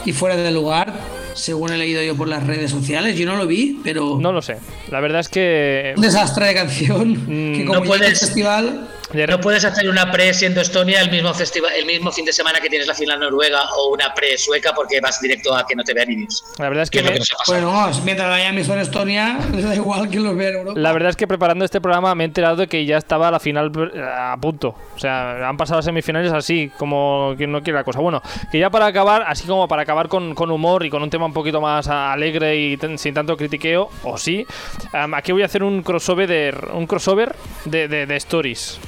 [0.06, 0.92] y fuera de lugar,
[1.34, 3.16] según he leído yo por las redes sociales.
[3.18, 4.56] Yo no lo vi, pero No lo sé.
[4.90, 5.92] La verdad es que.
[5.96, 7.10] un desastre de canción.
[7.12, 8.88] Mm, que como no llega el puedes- festival,
[9.28, 12.60] No puedes hacer una pre siendo Estonia el mismo festival, el mismo fin de semana
[12.60, 15.84] que tienes la final noruega o una pre sueca porque vas directo a que no
[15.84, 16.44] te vea ni Dios.
[16.58, 20.08] La verdad es Que es bueno, mientras la hayan visto en Estonia, les da igual
[20.08, 20.80] que los vean en Europa.
[20.80, 23.38] La verdad es que preparando este programa me he enterado de que ya estaba la
[23.40, 24.74] final eh, a punto.
[24.94, 28.00] O sea, han pasado las semifinales así, como quien no quiere la cosa.
[28.00, 31.10] Bueno, que ya para acabar, así como para acabar con, con humor y con un
[31.10, 34.46] tema un poquito más alegre y ten- sin tanto critiqueo, o sí,
[34.92, 37.34] am, aquí voy a hacer un crossover de, un crossover
[37.66, 38.78] de, de- de stories.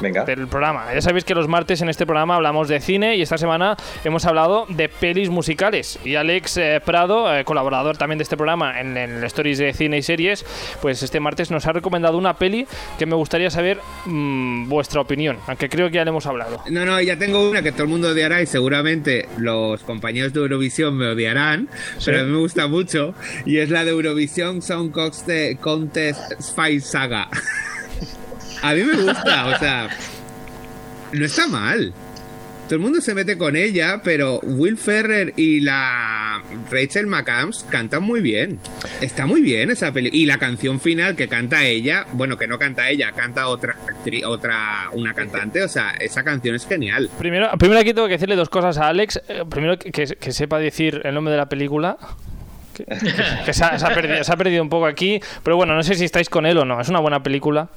[0.00, 0.24] Venga.
[0.24, 0.92] del programa.
[0.94, 4.24] Ya sabéis que los martes en este programa hablamos de cine y esta semana hemos
[4.24, 5.98] hablado de pelis musicales.
[6.04, 9.98] Y Alex eh, Prado, eh, colaborador también de este programa en, en Stories de Cine
[9.98, 10.44] y Series,
[10.80, 12.66] pues este martes nos ha recomendado una peli
[12.98, 16.62] que me gustaría saber mm, vuestra opinión, aunque creo que ya le hemos hablado.
[16.70, 20.40] No, no, ya tengo una que todo el mundo odiará y seguramente los compañeros de
[20.40, 21.68] Eurovisión me odiarán,
[22.04, 26.80] pero a mí me gusta mucho y es la de Eurovisión Song Contest, Contest Spy
[26.80, 27.28] Saga.
[28.62, 29.88] a mí me gusta, o sea,
[31.12, 31.92] no está mal.
[32.64, 38.02] Todo el mundo se mete con ella, pero Will Ferrer y la Rachel McAdams cantan
[38.02, 38.58] muy bien.
[39.00, 40.10] Está muy bien esa peli.
[40.12, 43.76] Y la canción final que canta ella, bueno, que no canta ella, canta otra
[44.26, 47.08] otra una cantante, o sea, esa canción es genial.
[47.16, 49.20] Primero, primero aquí tengo que decirle dos cosas a Alex.
[49.28, 51.96] Eh, primero, que, que- sepa decir el nombre de la película.
[52.74, 52.84] Que,
[53.44, 55.20] que se, ha, se ha perdido, se ha perdido un poco aquí.
[55.44, 56.80] Pero bueno, no sé si estáis con él o no.
[56.80, 57.68] Es una buena película.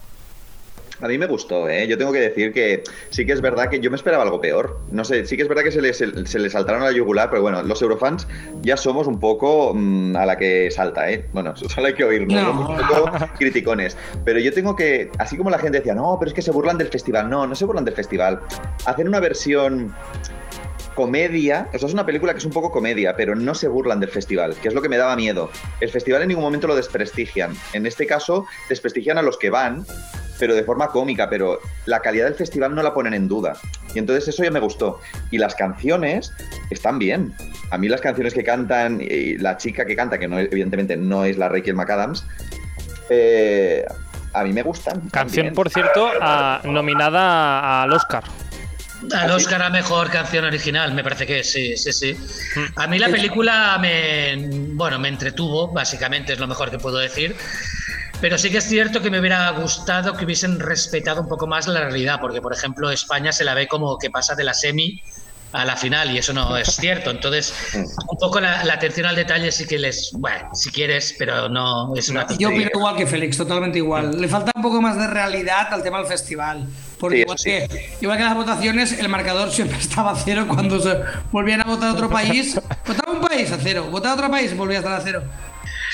[1.01, 1.87] A mí me gustó, ¿eh?
[1.87, 4.79] Yo tengo que decir que sí que es verdad que yo me esperaba algo peor.
[4.91, 7.29] No sé, sí que es verdad que se les, se les saltaron a la yugular,
[7.29, 8.27] pero bueno, los eurofans
[8.61, 11.25] ya somos un poco mm, a la que salta, ¿eh?
[11.33, 12.47] Bueno, solo hay que oírnos, No.
[12.49, 13.95] somos un poco criticones.
[14.25, 16.77] Pero yo tengo que, así como la gente decía, no, pero es que se burlan
[16.77, 17.29] del festival.
[17.29, 18.39] No, no se burlan del festival.
[18.85, 19.93] Hacen una versión
[20.99, 24.01] comedia, o sea, es una película que es un poco comedia, pero no se burlan
[24.01, 25.49] del festival, que es lo que me daba miedo.
[25.79, 27.55] El festival en ningún momento lo desprestigian.
[27.71, 29.85] En este caso, desprestigian a los que van,
[30.37, 33.53] pero de forma cómica, pero la calidad del festival no la ponen en duda.
[33.95, 34.99] Y entonces eso ya me gustó.
[35.31, 36.33] Y las canciones
[36.69, 37.33] están bien.
[37.71, 41.23] A mí las canciones que cantan, y la chica que canta, que no, evidentemente no
[41.23, 42.25] es la Rachel McAdams,
[43.09, 43.85] eh,
[44.33, 44.99] a mí me gustan.
[45.11, 45.53] Canción, también.
[45.53, 48.23] por cierto, a- nominada al Oscar.
[49.13, 52.17] Al Oscar a mejor canción original, me parece que sí, sí, sí.
[52.75, 57.35] A mí la película me, bueno, me entretuvo, básicamente es lo mejor que puedo decir.
[58.21, 61.67] Pero sí que es cierto que me hubiera gustado que hubiesen respetado un poco más
[61.67, 65.01] la realidad, porque por ejemplo España se la ve como que pasa de la semi
[65.51, 67.09] a la final y eso no es cierto.
[67.09, 71.49] Entonces, un poco la, la atención al detalle sí que les, bueno, si quieres, pero
[71.49, 74.19] no es una Yo opino igual que Félix, totalmente igual.
[74.19, 76.67] Le falta un poco más de realidad al tema del festival.
[76.99, 77.49] Porque Sí, igual, sí.
[77.49, 80.97] que, igual que las votaciones, el marcador siempre estaba a cero cuando se
[81.31, 82.59] volvían a votar a otro país.
[82.85, 85.23] Votaba un país a cero, votaba a otro país, volvía a estar a cero.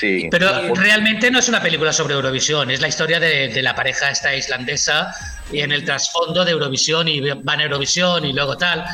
[0.00, 0.28] Sí.
[0.30, 4.10] Pero realmente no es una película sobre Eurovisión, es la historia de, de la pareja
[4.10, 5.14] esta islandesa
[5.50, 8.84] y en el trasfondo de Eurovisión y van a Eurovisión y luego tal.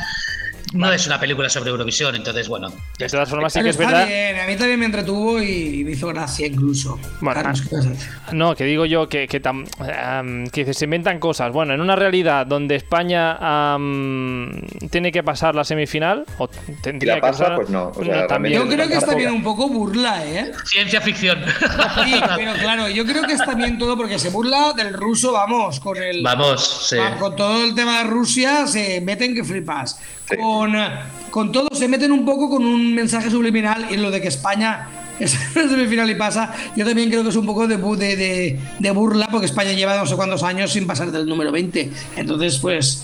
[0.73, 2.71] No es una película sobre Eurovisión, entonces bueno.
[2.97, 4.07] De todas formas, sí que es está verdad.
[4.07, 6.99] bien, a mí también me entretuvo y me hizo gracia incluso.
[7.21, 8.09] Bueno, Carlos, ¿qué vas a decir?
[8.31, 11.51] No, que digo yo que, que, tam- am, que se inventan cosas.
[11.51, 13.37] Bueno, en una realidad donde España
[14.89, 16.47] tiene que pasar la semifinal, o
[16.81, 19.31] tendría la pasa, que pasar, pues no, o sea, también- Yo creo que está bien
[19.31, 20.51] un poco burla, ¿eh?
[20.65, 21.39] Ciencia ficción.
[22.05, 25.79] Sí, pero claro, yo creo que está bien todo porque se burla del ruso, vamos,
[25.79, 26.23] con el.
[26.23, 26.97] Vamos, sí.
[26.99, 29.99] Ah, Con todo el tema de Rusia se meten que flipas.
[30.39, 30.89] Con, eh,
[31.31, 34.87] con todo se meten un poco con un mensaje subliminal y lo de que España
[35.19, 36.53] es en semifinal y pasa.
[36.75, 39.97] Yo también creo que es un poco de, de, de- de burla porque España lleva
[39.97, 41.91] no sé cuántos años sin pasar del número 20.
[42.17, 43.03] Entonces, pues,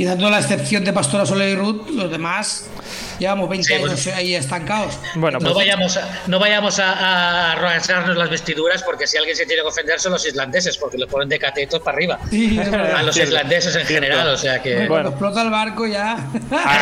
[0.00, 2.70] quitando la excepción de Pastora Soler y Ruth, los demás
[3.18, 4.16] llevamos 20 Sí, años bueno.
[4.18, 4.98] ahí estancados.
[5.14, 9.36] Bueno, No pues vayamos, a, no vayamos a, a rasgarnos las vestiduras porque si alguien
[9.36, 12.18] se tiene que ofender son los islandeses porque los ponen de catetos para arriba.
[12.30, 12.58] Sí.
[12.58, 14.74] A los islandeses en general, o sea que...
[14.74, 14.88] Bueno.
[14.88, 16.16] Cuando explota el barco ya.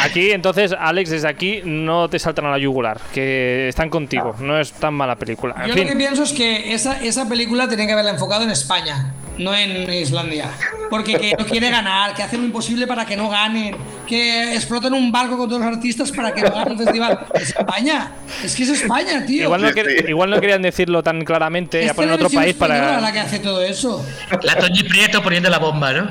[0.05, 4.37] aquí, entonces, Alex, desde aquí no te saltan a la yugular, que están contigo.
[4.39, 5.57] No es tan mala película.
[5.59, 8.45] En Yo lo que fin, pienso es que esa, esa película tenía que haberla enfocado
[8.45, 10.51] en España, no en Islandia.
[10.91, 13.77] Porque que no quiere ganar, que hacen lo imposible para que no ganen,
[14.07, 17.19] que explotan un barco con todos los artistas para que no ganen el festival.
[17.35, 18.13] Es España,
[18.43, 19.45] es que es España, tío.
[19.45, 20.05] igual no, Sí, quer- sí.
[20.09, 23.01] igual no querían decirlo tan claramente, ya Es ponen otro país para.
[23.01, 24.05] la que hace todo eso.
[24.43, 26.09] La Toñi Prieto poniendo la bomba, ¿no?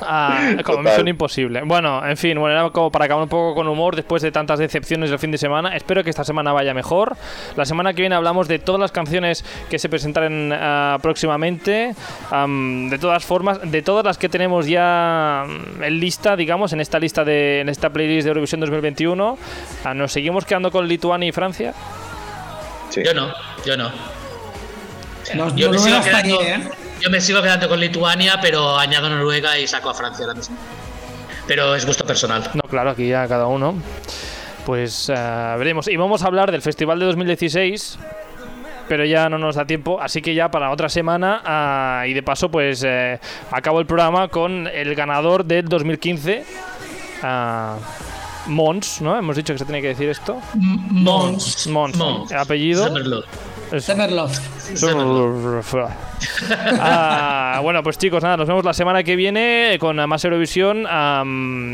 [0.08, 0.84] Ah, como Total.
[0.84, 1.62] misión imposible.
[1.64, 4.58] Bueno, en fin, bueno, era como para acabar un poco con humor después de tantas
[4.58, 5.74] decepciones del fin de semana.
[5.76, 7.16] Espero que esta semana vaya mejor.
[7.56, 11.94] La semana que viene hablamos de todas las canciones que se presentarán ah, próximamente.
[12.30, 16.80] Am, de todas formas, de todas las que tenemos ya mm, en lista, digamos, en
[16.80, 19.38] esta lista de en esta playlist de Eurovisión 2021.
[19.84, 21.74] Ah, ¿Nos seguimos quedando con Lituania y Francia?
[22.90, 23.02] Sí.
[23.04, 23.32] Yo no,
[23.64, 23.90] yo no.
[25.34, 26.70] No, Yo me, Noruega sigo está quedando, ahí, ¿eh?
[27.00, 30.56] yo me sigo quedando con Lituania, pero añado Noruega y saco a Francia ahora mismo.
[31.46, 32.50] Pero es gusto personal.
[32.54, 33.74] No, claro, aquí ya cada uno.
[34.64, 35.86] Pues ah, veremos.
[35.88, 37.98] Y vamos a hablar del Festival de 2016.
[38.88, 41.40] Pero ya no nos da tiempo, así que ya para otra semana.
[41.44, 43.18] ah, y de paso, pues eh,
[43.50, 46.44] acabo el programa con el ganador del 2015.
[47.22, 47.76] ah,
[48.46, 49.18] Mons, ¿no?
[49.18, 50.40] Hemos dicho que se tenía que decir esto.
[50.54, 51.66] Mons.
[51.66, 51.96] Mons.
[51.96, 52.30] Mons.
[52.30, 52.86] ¿El apellido?
[52.86, 53.26] Summerlove.
[54.10, 54.38] Love.
[56.78, 60.82] Ah, bueno, pues chicos, nada, nos vemos la semana que viene con más Eurovisión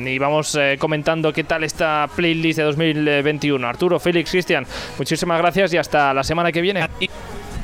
[0.07, 3.66] y vamos eh, comentando qué tal esta playlist de 2021.
[3.66, 4.66] Arturo, Félix, Cristian,
[4.99, 6.86] muchísimas gracias y hasta la semana que viene.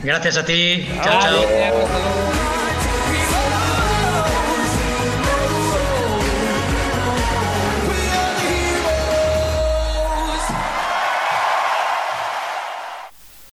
[0.02, 0.86] Gracias a ti.
[1.02, 2.47] Chao, chao.